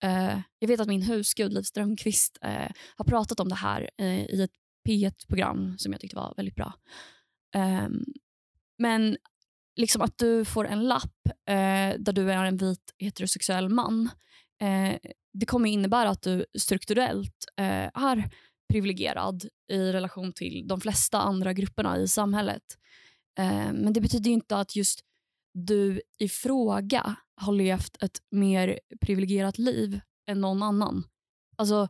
Eh, 0.02 0.40
jag 0.58 0.68
vet 0.68 0.80
att 0.80 0.88
min 0.88 1.02
husgud 1.02 1.52
Liv 1.52 1.62
Strömquist 1.62 2.38
eh, 2.42 2.70
har 2.96 3.04
pratat 3.04 3.40
om 3.40 3.48
det 3.48 3.54
här 3.54 3.90
eh, 3.98 4.24
i 4.24 4.42
ett 4.42 4.50
P1-program 4.88 5.78
som 5.78 5.92
jag 5.92 6.00
tyckte 6.00 6.16
var 6.16 6.34
väldigt 6.36 6.54
bra. 6.54 6.72
Um, 7.56 8.04
men 8.78 9.16
liksom 9.76 10.02
att 10.02 10.18
du 10.18 10.44
får 10.44 10.66
en 10.66 10.88
lapp 10.88 11.26
eh, 11.26 11.98
där 11.98 12.12
du 12.12 12.32
är 12.32 12.44
en 12.44 12.56
vit 12.56 12.94
heterosexuell 12.98 13.68
man 13.68 14.10
eh, 14.60 14.96
det 15.32 15.46
kommer 15.46 15.70
innebära 15.70 16.08
att 16.08 16.22
du 16.22 16.46
strukturellt 16.58 17.44
eh, 17.56 17.90
är 17.94 18.30
privilegierad 18.72 19.48
i 19.72 19.92
relation 19.92 20.32
till 20.32 20.68
de 20.68 20.80
flesta 20.80 21.20
andra 21.20 21.52
grupperna 21.52 21.98
i 21.98 22.08
samhället. 22.08 22.62
Ehm, 23.38 23.76
men 23.76 23.92
det 23.92 24.00
betyder 24.00 24.30
inte 24.30 24.56
att 24.56 24.76
just 24.76 25.00
du 25.54 26.02
i 26.18 26.28
fråga 26.28 27.16
har 27.36 27.52
levt 27.52 28.02
ett 28.02 28.18
mer 28.30 28.80
privilegierat 29.00 29.58
liv 29.58 30.00
än 30.26 30.40
någon 30.40 30.62
annan. 30.62 31.04
Alltså, 31.56 31.88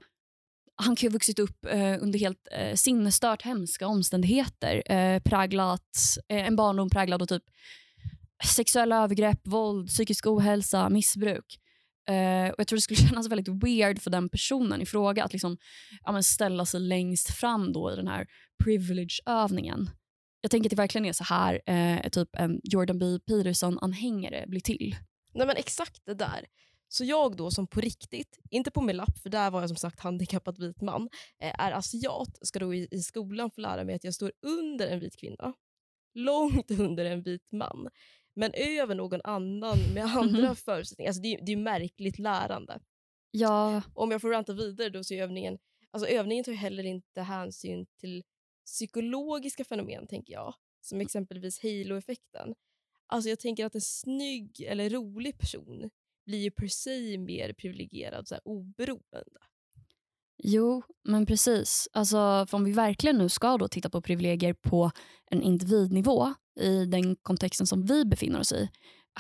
han 0.79 0.97
kan 0.97 1.07
ju 1.07 1.09
ha 1.09 1.13
vuxit 1.13 1.39
upp 1.39 1.65
eh, 1.65 1.97
under 2.03 2.19
helt 2.19 2.49
eh, 2.53 2.75
sinnesstört 2.75 3.43
hemska 3.43 3.87
omständigheter. 3.87 4.93
Eh, 4.93 5.23
präglat, 5.23 5.99
eh, 6.29 6.47
en 6.47 6.57
barndom 6.57 6.91
präglad 6.91 7.23
av 7.23 7.27
typ 7.27 7.43
sexuella 8.45 9.05
övergrepp, 9.05 9.41
våld, 9.45 9.89
psykisk 9.89 10.27
ohälsa, 10.27 10.89
missbruk. 10.89 11.59
Eh, 12.09 12.49
och 12.49 12.55
Jag 12.59 12.67
tror 12.67 12.77
det 12.77 12.81
skulle 12.81 13.01
kännas 13.09 13.29
väldigt 13.29 13.65
weird 13.65 14.03
för 14.03 14.11
den 14.11 14.29
personen 14.29 14.83
i 14.83 14.87
fråga 14.87 15.25
att 15.25 15.33
liksom, 15.33 15.57
ja, 16.03 16.13
men 16.13 16.23
ställa 16.25 16.67
sig 16.67 16.81
längst 16.81 17.31
fram 17.31 17.73
då 17.73 17.93
i 17.93 17.97
den 17.97 18.09
här 18.09 18.27
privilege-övningen. 18.65 19.91
Jag 20.41 20.51
tänker 20.51 20.69
att 20.69 20.71
det 20.71 20.77
verkligen 20.77 21.05
är 21.05 21.13
så 21.13 21.25
här 21.25 21.61
eh, 21.67 22.09
typ 22.09 22.29
en 22.33 22.61
Jordan 22.65 22.99
B. 22.99 23.05
Peterson-anhängare 23.27 24.45
blir 24.49 24.61
till. 24.61 24.97
Nej 25.35 25.47
men 25.47 25.57
exakt 25.57 26.03
det 26.07 26.15
där. 26.15 26.45
Så 26.89 27.05
jag 27.05 27.37
då 27.37 27.51
som 27.51 27.67
på 27.67 27.81
riktigt, 27.81 28.39
inte 28.51 28.71
på 28.71 28.81
min 28.81 28.97
lapp 28.97 29.19
för 29.19 29.31
där 29.31 29.51
var 29.51 29.61
jag 29.61 29.71
som 29.71 29.77
sagt 29.77 30.01
handikappad 30.01 30.59
vit 30.59 30.81
man, 30.81 31.09
eh, 31.43 31.61
är 31.61 31.73
asiat 31.73 32.39
ska 32.43 32.59
då 32.59 32.75
i, 32.75 32.89
i 32.91 33.01
skolan 33.03 33.51
få 33.51 33.61
lära 33.61 33.85
mig 33.85 33.95
att 33.95 34.05
jag 34.05 34.15
står 34.15 34.33
under 34.43 34.87
en 34.89 35.01
vit 35.01 35.17
kvinna. 35.17 35.53
Långt 36.15 36.71
under 36.71 37.05
en 37.05 37.23
vit 37.23 37.53
man. 37.53 37.89
Men 38.35 38.53
över 38.55 38.95
någon 38.95 39.21
annan 39.25 39.79
med 39.95 40.05
andra 40.17 40.47
Mhm. 40.47 40.57
förutsättningar. 40.57 41.09
Alltså 41.11 41.23
det, 41.23 41.35
är- 41.35 41.45
det 41.47 41.53
är 41.53 41.57
märkligt 41.57 42.19
lärande. 42.19 42.81
Ja, 43.31 43.83
Om 43.95 44.11
jag 44.11 44.21
får 44.21 44.31
ranta 44.31 44.53
vidare 44.53 44.89
då 44.89 45.05
så 45.05 45.15
är 45.15 45.23
övningen, 45.23 45.59
alltså 45.91 46.09
övningen 46.09 46.45
tar 46.45 46.53
heller 46.53 46.85
inte 46.85 47.23
hänsyn 47.23 47.87
till 48.01 48.25
psykologiska 48.67 49.65
fenomen 49.65 50.07
tänker 50.07 50.33
jag. 50.33 50.55
Som 50.81 51.01
exempelvis 51.01 51.63
halo-effekten. 51.63 52.55
Alltså 53.07 53.29
jag 53.31 53.39
tänker 53.39 53.67
att 53.67 53.75
en 53.75 53.81
snygg 53.81 54.61
eller 54.61 54.91
rolig 54.91 55.39
person 55.39 55.91
blir 56.29 56.39
ju 56.39 56.51
per 56.51 56.67
se 56.67 57.19
mer 57.19 57.53
privilegierad 57.53 58.29
så 58.29 58.35
här, 58.35 58.43
oberoende. 58.45 59.41
Jo, 60.43 60.83
men 61.05 61.27
precis. 61.27 61.89
Alltså, 61.93 62.47
om 62.53 62.65
vi 62.65 62.73
verkligen 62.73 63.19
nu 63.19 63.29
ska 63.29 63.57
då 63.57 63.69
titta 63.69 63.91
på 63.91 64.03
privilegier 64.03 64.55
på 64.55 64.91
en 65.31 65.43
individnivå 65.43 66.35
i 66.61 66.85
den 66.85 67.17
kontexten 67.17 67.67
som 67.67 67.85
vi 67.85 68.05
befinner 68.05 68.41
oss 68.41 68.53
i 68.53 68.69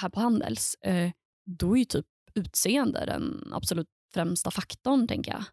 här 0.00 0.08
på 0.08 0.20
Handels, 0.20 0.74
eh, 0.74 1.10
då 1.46 1.74
är 1.74 1.78
ju 1.78 1.84
typ 1.84 2.06
utseende 2.34 3.06
den 3.06 3.52
absolut 3.52 3.88
främsta 4.14 4.50
faktorn, 4.50 5.08
tänker 5.08 5.32
jag. 5.32 5.44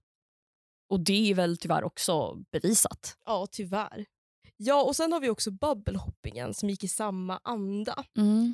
Och 0.90 1.00
det 1.00 1.32
är 1.32 1.36
väl 1.36 1.58
tyvärr 1.58 1.84
också 1.84 2.36
bevisat. 2.52 3.18
Ja, 3.26 3.48
tyvärr. 3.52 4.06
Ja, 4.58 4.84
och 4.84 4.96
sen 4.96 5.14
har 5.14 5.20
vi 5.20 5.30
också 5.30 5.52
bubblehoppingen 5.52 6.54
som 6.54 6.70
gick 6.70 6.84
i 6.84 6.88
samma 6.88 7.40
anda. 7.44 8.04
Mm. 8.18 8.54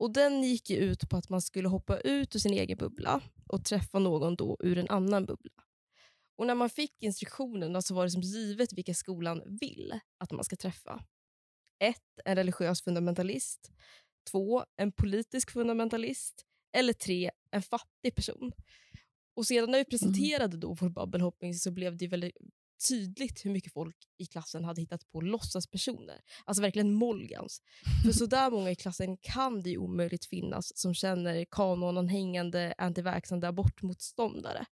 Och 0.00 0.12
Den 0.12 0.42
gick 0.42 0.70
ju 0.70 0.76
ut 0.76 1.08
på 1.08 1.16
att 1.16 1.28
man 1.28 1.42
skulle 1.42 1.68
hoppa 1.68 2.00
ut 2.00 2.34
ur 2.36 2.38
sin 2.38 2.52
egen 2.52 2.78
bubbla 2.78 3.20
och 3.46 3.64
träffa 3.64 3.98
någon 3.98 4.36
då 4.36 4.56
ur 4.60 4.78
en 4.78 4.88
annan 4.88 5.26
bubbla. 5.26 5.52
Och 6.38 6.46
När 6.46 6.54
man 6.54 6.70
fick 6.70 7.02
instruktionerna 7.02 7.82
så 7.82 7.94
var 7.94 8.04
det 8.04 8.10
som 8.10 8.22
givet 8.22 8.72
vilka 8.72 8.94
skolan 8.94 9.42
vill 9.60 10.00
att 10.18 10.32
man 10.32 10.44
ska 10.44 10.56
träffa. 10.56 11.04
1. 11.84 11.96
En 12.24 12.36
religiös 12.36 12.82
fundamentalist. 12.82 13.70
2. 14.30 14.64
En 14.76 14.92
politisk 14.92 15.50
fundamentalist. 15.50 16.46
Eller 16.76 16.92
3. 16.92 17.30
En 17.50 17.62
fattig 17.62 18.14
person. 18.14 18.52
Och 19.36 19.46
Sedan 19.46 19.70
när 19.70 19.78
vi 19.78 19.84
presenterade 19.84 20.56
då 20.56 20.74
vår 20.80 20.88
bubblehopping 20.88 21.54
så 21.54 21.70
blev 21.70 21.96
det 21.96 22.06
väldigt 22.06 22.36
tydligt 22.88 23.44
hur 23.44 23.50
mycket 23.50 23.72
folk 23.72 23.96
i 24.18 24.26
klassen 24.26 24.64
hade 24.64 24.80
hittat 24.80 25.10
på 25.12 25.20
låtsaspersoner. 25.20 26.20
Alltså 26.44 26.62
verkligen 26.62 26.92
Molgans. 26.92 27.62
För 28.04 28.12
så 28.12 28.26
där 28.26 28.50
många 28.50 28.70
i 28.70 28.74
klassen 28.74 29.16
kan 29.16 29.62
det 29.62 29.70
ju 29.70 29.78
omöjligt 29.78 30.24
finnas 30.24 30.78
som 30.78 30.94
känner 30.94 31.44
kanonanhängande 31.50 32.74
antivaxande 32.78 33.48
abortmotståndare. 33.48 34.66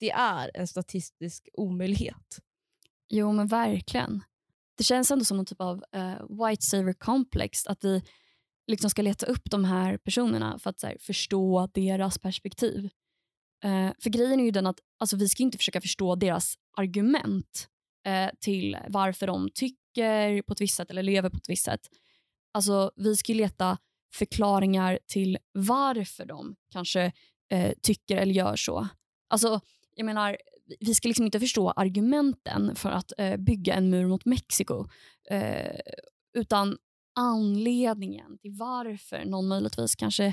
Det 0.00 0.10
är 0.10 0.50
en 0.54 0.68
statistisk 0.68 1.48
omöjlighet. 1.52 2.38
Jo, 3.08 3.32
men 3.32 3.46
verkligen. 3.46 4.22
Det 4.76 4.84
känns 4.84 5.10
ändå 5.10 5.24
som 5.24 5.36
någon 5.36 5.46
typ 5.46 5.60
av 5.60 5.84
uh, 5.96 6.48
white 6.48 6.62
saver 6.62 6.92
complex 6.92 7.66
att 7.66 7.84
vi 7.84 8.02
liksom 8.66 8.90
ska 8.90 9.02
leta 9.02 9.26
upp 9.26 9.50
de 9.50 9.64
här 9.64 9.96
personerna 9.96 10.58
för 10.58 10.70
att 10.70 10.80
så 10.80 10.86
här, 10.86 10.96
förstå 11.00 11.68
deras 11.74 12.18
perspektiv. 12.18 12.88
Eh, 13.64 13.90
för 14.02 14.10
grejen 14.10 14.40
är 14.40 14.44
ju 14.44 14.50
den 14.50 14.66
att 14.66 14.78
alltså, 14.98 15.16
vi 15.16 15.28
ska 15.28 15.42
inte 15.42 15.58
försöka 15.58 15.80
förstå 15.80 16.14
deras 16.14 16.54
argument 16.76 17.68
eh, 18.06 18.30
till 18.40 18.76
varför 18.88 19.26
de 19.26 19.50
tycker 19.54 20.42
på 20.42 20.52
ett 20.52 20.60
visst 20.60 20.76
sätt 20.76 20.90
eller 20.90 21.02
lever 21.02 21.30
på 21.30 21.36
ett 21.36 21.48
visst 21.48 21.64
sätt. 21.64 21.80
Alltså, 22.52 22.90
vi 22.96 23.16
ska 23.16 23.32
ju 23.32 23.38
leta 23.38 23.78
förklaringar 24.14 24.98
till 25.06 25.38
varför 25.52 26.26
de 26.26 26.56
kanske 26.72 27.12
eh, 27.50 27.72
tycker 27.82 28.16
eller 28.16 28.34
gör 28.34 28.56
så. 28.56 28.88
Alltså, 29.28 29.60
jag 29.94 30.06
menar, 30.06 30.36
vi 30.80 30.94
ska 30.94 31.08
liksom 31.08 31.24
inte 31.24 31.40
förstå 31.40 31.70
argumenten 31.70 32.76
för 32.76 32.90
att 32.90 33.12
eh, 33.18 33.36
bygga 33.36 33.74
en 33.74 33.90
mur 33.90 34.06
mot 34.06 34.24
Mexiko. 34.24 34.88
Eh, 35.30 35.80
utan 36.34 36.76
anledningen 37.18 38.38
till 38.38 38.52
varför 38.52 39.24
någon 39.24 39.48
möjligtvis 39.48 39.94
kanske 39.94 40.32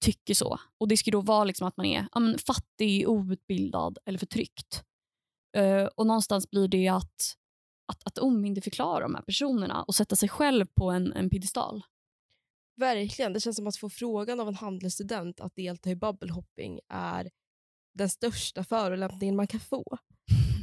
tycker 0.00 0.34
så. 0.34 0.58
Och 0.78 0.88
Det 0.88 0.96
ska 0.96 1.10
då 1.10 1.20
vara 1.20 1.44
liksom 1.44 1.66
att 1.66 1.76
man 1.76 1.86
är 1.86 2.06
ja, 2.12 2.20
men, 2.20 2.38
fattig, 2.38 3.08
outbildad 3.08 3.98
eller 4.06 4.18
förtryckt. 4.18 4.84
Eh, 5.56 5.84
och 5.84 6.06
Någonstans 6.06 6.50
blir 6.50 6.68
det 6.68 6.88
att, 6.88 7.36
att, 7.92 8.06
att 8.06 8.18
omyndigförklara 8.18 9.00
de 9.00 9.14
här 9.14 9.22
personerna 9.22 9.82
och 9.82 9.94
sätta 9.94 10.16
sig 10.16 10.28
själv 10.28 10.66
på 10.66 10.90
en, 10.90 11.12
en 11.12 11.30
piedestal. 11.30 11.82
Verkligen. 12.76 13.32
Det 13.32 13.40
känns 13.40 13.56
som 13.56 13.66
att 13.66 13.76
få 13.76 13.90
frågan 13.90 14.40
av 14.40 14.48
en 14.48 14.54
handelsstudent 14.54 15.40
att 15.40 15.56
delta 15.56 15.90
i 15.90 15.96
bubblehopping 15.96 16.80
är 16.88 17.30
den 17.94 18.10
största 18.10 18.64
förolämpningen 18.64 19.36
man 19.36 19.46
kan 19.46 19.60
få. 19.60 19.98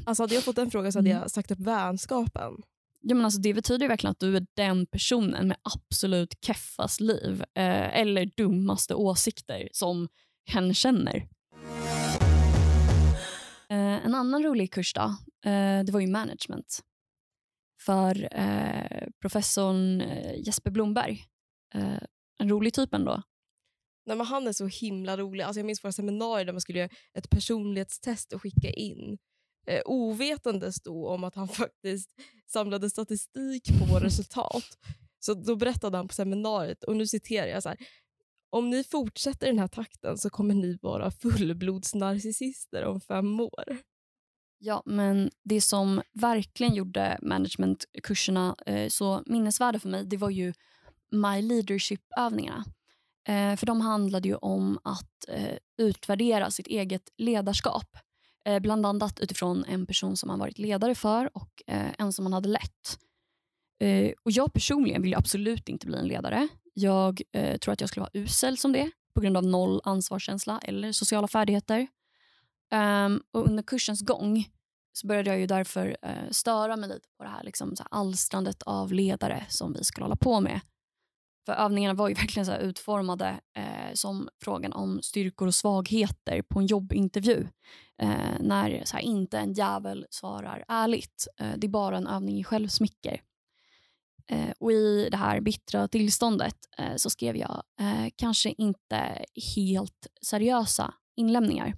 Alltså 0.06 0.24
hade 0.24 0.36
jag 0.36 0.44
fått 0.44 0.56
den 0.56 0.72
frågan 0.72 0.92
så 0.92 1.00
hade 1.00 1.10
Mm. 1.10 1.22
jag 1.22 1.32
sagt 1.32 1.52
upp 1.52 1.60
vänskapen. 1.60 2.54
Ja, 3.10 3.16
men 3.16 3.26
alltså, 3.26 3.40
det 3.40 3.54
betyder 3.54 3.86
ju 3.86 3.88
verkligen 3.88 4.12
att 4.12 4.20
du 4.20 4.36
är 4.38 4.46
den 4.56 4.86
personen 4.86 5.48
med 5.48 5.58
absolut 5.62 6.34
keffast 6.42 7.00
liv 7.00 7.42
eh, 7.42 8.00
eller 8.00 8.32
dummaste 8.38 8.96
åsikter 8.96 9.70
som 9.72 10.08
hen 10.52 10.74
känner. 10.74 11.16
Eh, 13.70 14.06
en 14.06 14.16
annan 14.16 14.44
rolig 14.44 14.74
kurs 14.74 14.94
då, 14.94 15.02
eh, 15.50 15.84
det 15.84 15.92
var 15.92 16.00
ju 16.00 16.08
management. 16.08 16.80
För 17.86 18.30
eh, 18.32 19.08
professorn 19.22 20.02
eh, 20.02 20.40
Jesper 20.46 20.72
Blomberg. 20.72 21.24
Eh, 21.74 22.00
en 22.40 22.50
rolig 22.50 22.74
typ 22.74 22.94
ändå. 22.94 23.22
Nej, 24.06 24.18
men 24.18 24.26
han 24.26 24.48
är 24.48 24.54
så 24.54 24.68
himla 24.68 25.18
rolig. 25.18 25.44
Alltså 25.44 25.60
jag 25.60 25.66
minns 25.66 25.84
våra 25.84 25.92
seminarier 25.92 26.46
där 26.46 26.54
man 26.54 26.62
skulle 26.62 26.80
göra 26.80 26.90
ett 27.18 27.30
personlighetstest 27.30 28.34
och 28.34 28.42
skicka 28.42 28.70
in. 28.70 29.18
Eh, 29.68 29.82
ovetandes 29.86 30.82
då 30.82 31.08
om 31.08 31.24
att 31.24 31.36
han 31.36 31.48
faktiskt 31.64 32.10
samlade 32.48 32.90
statistik 32.90 33.80
på 33.80 33.86
våra 33.86 34.04
resultat. 34.04 34.64
Så 35.20 35.34
då 35.34 35.56
berättade 35.56 35.98
han 35.98 36.08
på 36.08 36.14
seminariet, 36.14 36.84
och 36.84 36.96
nu 36.96 37.08
citerar 37.08 37.48
jag 37.48 37.64
så 37.64 37.70
här. 37.70 37.78
Om 38.50 38.70
ni 38.70 38.84
fortsätter 38.84 39.48
den 39.48 39.60
här 39.60 39.68
takten 39.68 40.18
så 40.18 40.30
kommer 40.30 40.56
ni 40.56 40.78
vara 40.82 41.12
fullblodsnarcissister 41.12 42.86
om 42.86 43.02
fem 43.02 43.40
år. 43.40 43.78
Ja, 44.60 44.82
men 44.86 45.32
det 45.44 45.62
som 45.62 46.02
verkligen 46.14 46.76
gjorde 46.76 47.20
managementkurserna 47.22 48.56
eh, 48.66 48.90
så 48.90 49.24
minnesvärda 49.26 49.80
för 49.80 49.90
mig 49.90 50.06
det 50.06 50.18
var 50.18 50.30
ju 50.30 50.54
My 51.12 51.42
Leadership-övningarna. 51.42 52.66
Eh, 53.28 53.56
för 53.56 53.66
de 53.66 53.82
handlade 53.82 54.28
ju 54.28 54.36
om 54.36 54.80
att 54.84 55.28
eh, 55.28 55.58
utvärdera 55.78 56.52
sitt 56.52 56.68
eget 56.68 57.10
ledarskap. 57.18 57.98
Eh, 58.48 58.60
bland 58.60 58.86
annat 58.86 59.20
utifrån 59.20 59.66
en 59.68 59.86
person 59.86 60.18
som 60.18 60.28
man 60.28 60.40
varit 60.40 60.58
ledare 60.58 60.96
för 60.96 61.38
och 61.38 61.62
eh, 61.68 61.92
en 61.98 62.14
som 62.14 62.24
man 62.24 62.34
hade 62.34 62.50
lett. 62.50 63.00
Eh, 63.80 64.12
och 64.24 64.32
Jag 64.32 64.54
personligen 64.54 65.02
vill 65.02 65.16
absolut 65.16 65.70
inte 65.70 65.88
bli 65.88 65.98
en 65.98 66.08
ledare. 66.08 66.48
Jag 66.74 67.22
eh, 67.32 67.58
tror 67.58 67.74
att 67.74 67.82
jag 67.82 67.90
skulle 67.90 68.02
vara 68.02 68.12
usel 68.14 68.58
som 68.58 68.72
det 68.72 68.92
på 69.14 69.22
grund 69.22 69.38
av 69.38 69.46
noll 69.46 69.82
ansvarskänsla 69.84 70.60
eller 70.64 70.92
sociala 70.92 71.28
färdigheter. 71.28 71.88
Ehm, 72.72 73.22
och 73.32 73.48
under 73.48 73.64
kursens 73.64 74.02
gång 74.02 74.46
så 74.94 75.08
började 75.08 75.30
jag 75.30 75.40
ju 75.40 75.48
därför 75.48 75.98
eh, 76.02 76.30
störa 76.32 76.76
mig 76.76 76.90
lite 76.90 77.10
på 77.18 77.24
det 77.24 77.30
här, 77.30 77.44
liksom, 77.44 77.76
så 77.76 77.84
här 77.84 78.00
alstrandet 78.00 78.64
av 78.64 78.94
ledare 78.94 79.46
som 79.50 79.74
vi 79.74 79.84
skulle 79.84 80.06
hålla 80.06 80.16
på 80.16 80.40
med. 80.40 80.60
För 81.46 81.54
övningarna 81.54 81.94
var 81.94 82.10
ju 82.10 82.16
verkligen 82.22 82.46
så 82.46 82.52
här 82.52 82.60
utformade 82.60 83.40
eh, 83.58 83.94
som 83.94 84.30
frågan 84.44 84.74
om 84.74 85.02
styrkor 85.02 85.48
och 85.48 85.56
svagheter 85.56 86.42
på 86.42 86.60
en 86.60 86.66
jobbintervju. 86.66 87.48
Eh, 88.02 88.40
när 88.40 88.86
så 88.86 88.98
här, 88.98 89.04
inte 89.04 89.40
en 89.40 89.54
jävel 89.54 90.08
svarar 90.10 90.66
ärligt. 90.68 91.28
Eh, 91.40 91.54
det 91.58 91.68
är 91.68 91.70
bara 91.70 91.98
en 91.98 92.08
övning 92.08 92.40
i 92.40 92.44
självsmicker. 92.44 93.22
Eh, 94.28 94.52
och 94.60 94.72
I 94.72 95.10
det 95.12 95.18
här 95.18 95.42
bittra 95.42 95.88
tillståndet 95.88 96.58
eh, 96.78 96.96
så 96.96 97.10
skrev 97.10 97.38
jag 97.38 97.64
eh, 97.80 98.10
kanske 98.16 98.54
inte 98.58 99.26
helt 99.56 100.08
seriösa 100.22 100.94
inlämningar. 101.16 101.74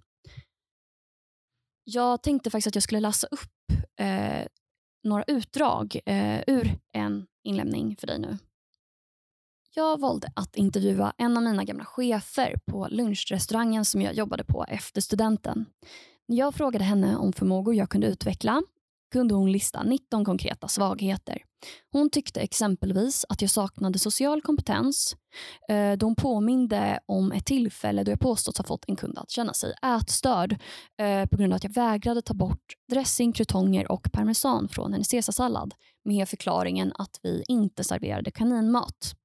Jag 1.84 2.23
tänkte 2.23 2.49
faktiskt 2.49 2.67
att 2.67 2.75
jag 2.75 2.84
skulle 2.84 2.99
läsa 2.99 3.27
upp 3.27 3.71
eh, 3.99 4.47
några 5.03 5.23
utdrag 5.23 5.99
eh, 6.05 6.41
ur 6.47 6.79
en 6.93 7.27
inlämning 7.43 7.95
för 7.95 8.08
dig 8.08 8.19
nu. 8.19 8.38
Jag 9.75 9.99
valde 9.99 10.32
att 10.36 10.55
intervjua 10.55 11.13
en 11.17 11.38
av 11.38 11.43
mina 11.43 11.63
gamla 11.63 11.86
chefer 11.86 12.55
på 12.65 12.88
lunchrestaurangen 12.89 13.86
som 13.86 14.01
jag 14.01 14.13
jobbade 14.13 14.43
på 14.43 14.65
efter 14.69 15.01
studenten. 15.01 15.65
När 16.27 16.38
jag 16.38 16.55
frågade 16.55 16.86
henne 16.86 17.17
om 17.17 17.34
förmågor 17.34 17.75
jag 17.75 17.89
kunde 17.89 18.08
utveckla 18.08 18.62
kunde 19.12 19.34
hon 19.34 19.51
lista 19.51 19.84
19 19.84 20.25
konkreta 20.25 20.67
svagheter. 20.67 21.38
Hon 21.91 22.10
tyckte 22.10 22.39
exempelvis 22.39 23.25
att 23.29 23.41
jag 23.41 23.51
saknade 23.51 23.99
social 23.99 24.41
kompetens 24.41 25.15
eh, 25.69 25.91
då 25.97 26.05
hon 26.05 26.15
påminde 26.15 26.99
om 27.05 27.32
ett 27.32 27.45
tillfälle 27.45 28.03
då 28.03 28.12
jag 28.12 28.19
påståtts 28.19 28.58
ha 28.58 28.65
fått 28.65 28.86
en 28.88 28.95
kund 28.95 29.17
att 29.17 29.29
känna 29.29 29.53
sig 29.53 29.73
ätstörd 29.97 30.51
eh, 30.97 31.25
på 31.25 31.38
grund 31.38 31.53
av 31.53 31.58
att 31.58 31.63
jag 31.63 31.73
vägrade 31.73 32.21
ta 32.21 32.34
bort 32.34 32.73
dressing, 32.91 33.34
krutonger 33.34 33.91
och 33.91 34.12
parmesan 34.12 34.67
från 34.67 34.93
hennes 34.93 35.12
caesarsallad 35.12 35.73
med 36.05 36.29
förklaringen 36.29 36.93
att 36.95 37.19
vi 37.23 37.43
inte 37.47 37.84
serverade 37.84 38.32
kaninmat. 38.32 39.15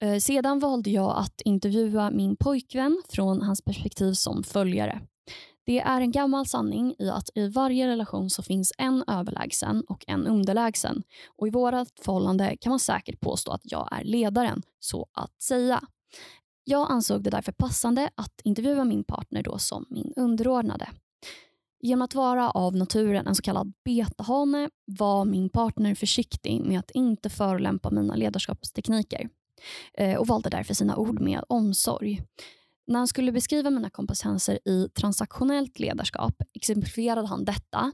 Eh, 0.00 0.18
sedan 0.18 0.58
valde 0.58 0.90
jag 0.90 1.16
att 1.16 1.40
intervjua 1.44 2.10
min 2.10 2.36
pojkvän 2.36 3.02
från 3.08 3.42
hans 3.42 3.62
perspektiv 3.62 4.12
som 4.12 4.42
följare. 4.42 5.00
Det 5.66 5.80
är 5.80 6.00
en 6.00 6.10
gammal 6.10 6.46
sanning 6.46 6.94
i 6.98 7.08
att 7.08 7.30
i 7.34 7.48
varje 7.48 7.88
relation 7.88 8.30
så 8.30 8.42
finns 8.42 8.72
en 8.78 9.04
överlägsen 9.06 9.84
och 9.88 10.04
en 10.06 10.26
underlägsen. 10.26 11.02
Och 11.36 11.48
I 11.48 11.50
vårt 11.50 11.98
förhållande 12.04 12.56
kan 12.60 12.70
man 12.70 12.78
säkert 12.78 13.20
påstå 13.20 13.52
att 13.52 13.60
jag 13.64 13.88
är 13.92 14.04
ledaren, 14.04 14.62
så 14.80 15.06
att 15.12 15.42
säga. 15.42 15.80
Jag 16.64 16.90
ansåg 16.90 17.22
det 17.22 17.30
därför 17.30 17.52
passande 17.52 18.10
att 18.14 18.40
intervjua 18.44 18.84
min 18.84 19.04
partner 19.04 19.42
då 19.42 19.58
som 19.58 19.84
min 19.90 20.12
underordnade. 20.16 20.88
Genom 21.80 22.02
att 22.02 22.14
vara 22.14 22.50
av 22.50 22.76
naturen 22.76 23.26
en 23.26 23.34
så 23.34 23.42
kallad 23.42 23.72
betahane 23.84 24.70
var 24.84 25.24
min 25.24 25.48
partner 25.48 25.94
försiktig 25.94 26.60
med 26.60 26.78
att 26.78 26.90
inte 26.90 27.30
förolämpa 27.30 27.90
mina 27.90 28.14
ledarskapstekniker 28.14 29.28
Eh, 29.94 30.16
och 30.16 30.26
valde 30.26 30.50
därför 30.50 30.74
sina 30.74 30.96
ord 30.96 31.20
med 31.20 31.44
omsorg. 31.48 32.22
När 32.86 32.98
han 32.98 33.08
skulle 33.08 33.32
beskriva 33.32 33.70
mina 33.70 33.90
kompetenser 33.90 34.68
i 34.68 34.88
transaktionellt 34.88 35.78
ledarskap 35.78 36.34
exemplifierade 36.54 37.28
han 37.28 37.44
detta 37.44 37.92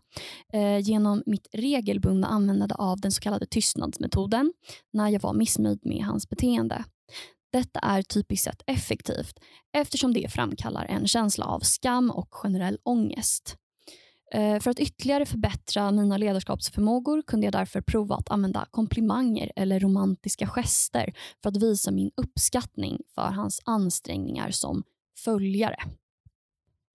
eh, 0.53 0.79
genom 0.79 1.23
mitt 1.27 1.49
regelbundna 1.53 2.27
användande 2.27 2.75
av 2.79 3.01
den 3.01 3.13
så 3.13 3.21
kallade 3.21 3.47
tystnadsmetoden 3.47 4.53
när 4.93 5.09
jag 5.09 5.21
var 5.21 5.35
missnöjd 5.35 5.81
med 5.83 6.05
hans 6.05 6.29
beteende. 6.29 6.85
Detta 7.53 7.79
är 7.79 8.03
typiskt 8.03 8.45
sett 8.45 8.63
effektivt 8.67 9.39
eftersom 9.77 10.13
det 10.13 10.33
framkallar 10.33 10.85
en 10.85 11.07
känsla 11.07 11.45
av 11.45 11.61
skam 11.61 12.11
och 12.11 12.29
generell 12.31 12.79
ångest. 12.83 13.57
Eh, 14.33 14.61
för 14.61 14.71
att 14.71 14.81
ytterligare 14.81 15.27
förbättra 15.27 15.91
mina 15.91 16.17
ledarskapsförmågor 16.17 17.23
kunde 17.23 17.47
jag 17.47 17.53
därför 17.53 17.81
prova 17.81 18.17
att 18.17 18.31
använda 18.31 18.67
komplimanger 18.71 19.53
eller 19.57 19.81
romantiska 19.81 20.47
gester 20.47 21.13
för 21.43 21.49
att 21.49 21.57
visa 21.57 21.91
min 21.91 22.11
uppskattning 22.17 23.01
för 23.15 23.23
hans 23.23 23.61
ansträngningar 23.65 24.51
som 24.51 24.83
följare. 25.19 25.77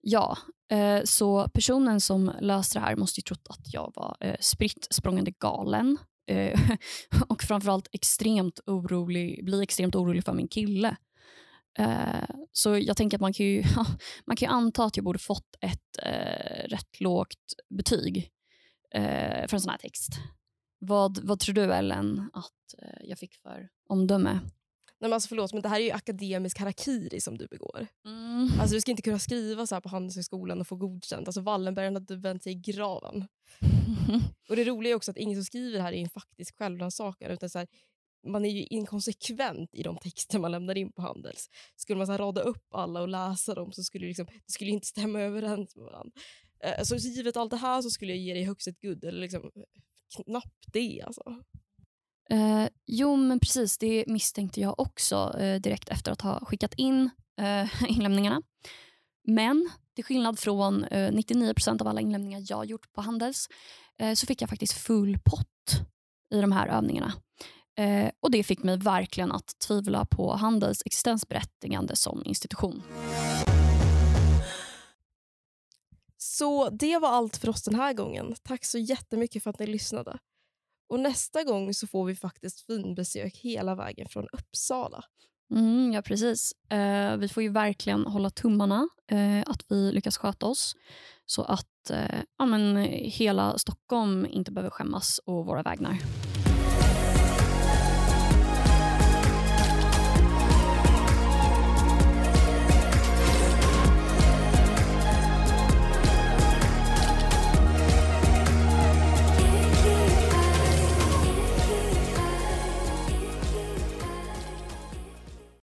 Ja, 0.00 0.38
eh, 0.70 1.00
så 1.04 1.48
personen 1.48 2.00
som 2.00 2.32
löste 2.40 2.78
det 2.78 2.84
här 2.84 2.96
måste 2.96 3.20
ju 3.20 3.22
trott 3.22 3.46
att 3.48 3.72
jag 3.72 3.92
var 3.96 4.16
eh, 4.20 4.36
spritt 4.40 4.86
språngande 4.90 5.30
galen 5.30 5.98
och 7.28 7.42
framförallt 7.42 7.88
extremt 7.92 8.60
orolig, 8.66 9.44
bli 9.44 9.62
extremt 9.62 9.96
orolig 9.96 10.24
för 10.24 10.32
min 10.32 10.48
kille. 10.48 10.96
Eh, 11.78 12.28
så 12.52 12.78
jag 12.78 12.96
tänker 12.96 13.16
att 13.16 13.20
man 13.20 13.32
kan, 13.32 13.46
ju, 13.46 13.64
man 14.26 14.36
kan 14.36 14.50
anta 14.50 14.84
att 14.84 14.96
jag 14.96 15.04
borde 15.04 15.18
fått 15.18 15.56
ett 15.60 15.98
eh, 16.02 16.68
rätt 16.68 17.00
lågt 17.00 17.54
betyg 17.68 18.30
eh, 18.94 19.46
för 19.48 19.54
en 19.54 19.60
sån 19.60 19.70
här 19.70 19.78
text. 19.78 20.12
Vad, 20.78 21.18
vad 21.18 21.40
tror 21.40 21.54
du 21.54 21.72
Ellen 21.72 22.30
att 22.32 22.82
eh, 22.82 23.00
jag 23.08 23.18
fick 23.18 23.34
för 23.34 23.68
omdöme? 23.88 24.40
Nej, 25.00 25.08
men 25.08 25.12
alltså 25.12 25.28
förlåt, 25.28 25.52
men 25.52 25.62
det 25.62 25.68
här 25.68 25.80
är 25.80 25.84
ju 25.84 25.90
akademisk 25.90 26.58
harakiri 26.58 27.20
som 27.20 27.38
du 27.38 27.46
begår. 27.46 27.86
Mm. 28.06 28.50
Alltså, 28.60 28.74
du 28.74 28.80
ska 28.80 28.90
inte 28.90 29.02
kunna 29.02 29.18
skriva 29.18 29.66
så 29.66 29.74
här 29.74 29.80
på 29.80 29.88
Handelshögskolan 29.88 30.60
och 30.60 30.66
få 30.66 30.76
godkänt. 30.76 31.28
Alltså, 31.28 31.40
Wallenberg 31.40 31.92
hade 31.92 32.16
vänt 32.16 32.42
sig 32.42 32.52
i 32.52 32.54
graven. 32.54 33.26
Och 34.48 34.56
Det 34.56 34.64
roliga 34.64 34.92
är 34.92 34.96
också 34.96 35.10
att 35.10 35.16
ingen 35.16 35.36
som 35.36 35.44
skriver 35.44 35.76
det 35.78 35.82
här 35.82 35.92
är 35.92 36.02
en 36.02 36.10
faktisk 36.10 36.58
självrannsakan. 36.58 37.30
Man 38.26 38.44
är 38.44 38.50
ju 38.50 38.64
inkonsekvent 38.64 39.70
i 39.72 39.82
de 39.82 39.96
texter 39.96 40.38
man 40.38 40.50
lämnar 40.50 40.78
in 40.78 40.92
på 40.92 41.02
Handels. 41.02 41.50
Skulle 41.76 41.98
man 41.98 42.06
så 42.06 42.16
rada 42.16 42.40
upp 42.40 42.74
alla 42.74 43.00
och 43.00 43.08
läsa 43.08 43.54
dem 43.54 43.72
så 43.72 43.82
skulle 43.82 44.04
det, 44.04 44.08
liksom, 44.08 44.26
det 44.26 44.52
skulle 44.52 44.70
inte 44.70 44.86
stämma 44.86 45.20
överens 45.20 45.76
med 45.76 45.84
varandra. 45.84 46.12
Eh, 46.64 46.82
så 46.82 46.96
givet 46.96 47.36
allt 47.36 47.50
det 47.50 47.56
här 47.56 47.82
så 47.82 47.90
skulle 47.90 48.12
jag 48.12 48.20
ge 48.20 48.34
dig 48.34 48.44
högst 48.44 48.68
ett 48.68 48.80
good, 48.80 49.04
eller 49.04 49.20
liksom, 49.20 49.50
knappt 50.16 50.64
det. 50.72 51.02
Alltså. 51.06 51.22
Eh, 52.30 52.68
jo, 52.86 53.16
men 53.16 53.40
precis. 53.40 53.78
Det 53.78 54.04
misstänkte 54.06 54.60
jag 54.60 54.80
också 54.80 55.36
eh, 55.38 55.60
direkt 55.60 55.88
efter 55.88 56.12
att 56.12 56.20
ha 56.20 56.44
skickat 56.44 56.74
in 56.74 57.10
eh, 57.40 57.82
inlämningarna. 57.90 58.42
Men 59.24 59.70
till 59.94 60.04
skillnad 60.04 60.38
från 60.38 60.84
eh, 60.84 61.12
99 61.12 61.54
procent 61.54 61.80
av 61.80 61.88
alla 61.88 62.00
inlämningar 62.00 62.42
jag 62.48 62.66
gjort 62.66 62.92
på 62.92 63.00
Handels 63.00 63.48
eh, 63.98 64.14
så 64.14 64.26
fick 64.26 64.42
jag 64.42 64.50
faktiskt 64.50 64.72
full 64.72 65.18
pott 65.24 65.86
i 66.34 66.40
de 66.40 66.52
här 66.52 66.68
övningarna. 66.68 67.12
Eh, 67.80 68.10
och 68.20 68.30
Det 68.30 68.42
fick 68.42 68.62
mig 68.62 68.76
verkligen 68.76 69.32
att 69.32 69.58
tvivla 69.58 70.04
på 70.04 70.32
Handels 70.32 70.82
existensberättigande 70.86 71.96
som 71.96 72.22
institution. 72.24 72.82
Så 76.16 76.70
det 76.70 76.98
var 76.98 77.08
allt 77.08 77.36
för 77.36 77.48
oss 77.48 77.62
den 77.62 77.74
här 77.74 77.92
gången. 77.92 78.34
Tack 78.42 78.64
så 78.64 78.78
jättemycket 78.78 79.42
för 79.42 79.50
att 79.50 79.58
ni 79.58 79.66
lyssnade. 79.66 80.18
Och 80.88 81.00
Nästa 81.00 81.44
gång 81.44 81.74
så 81.74 81.86
får 81.86 82.04
vi 82.04 82.16
faktiskt 82.16 82.66
finbesök 82.66 83.36
hela 83.36 83.74
vägen 83.74 84.08
från 84.08 84.26
Uppsala. 84.32 85.04
Mm, 85.54 85.92
ja, 85.92 86.02
precis. 86.02 86.52
Eh, 86.70 87.16
vi 87.16 87.28
får 87.28 87.42
ju 87.42 87.48
verkligen 87.48 88.06
hålla 88.06 88.30
tummarna 88.30 88.88
eh, 89.10 89.40
att 89.46 89.64
vi 89.68 89.92
lyckas 89.92 90.18
sköta 90.18 90.46
oss 90.46 90.76
så 91.26 91.42
att 91.42 91.90
eh, 91.90 92.20
ja, 92.38 92.46
men 92.46 92.76
hela 92.92 93.58
Stockholm 93.58 94.26
inte 94.30 94.52
behöver 94.52 94.70
skämmas 94.70 95.20
å 95.24 95.42
våra 95.42 95.62
vägnar. 95.62 95.98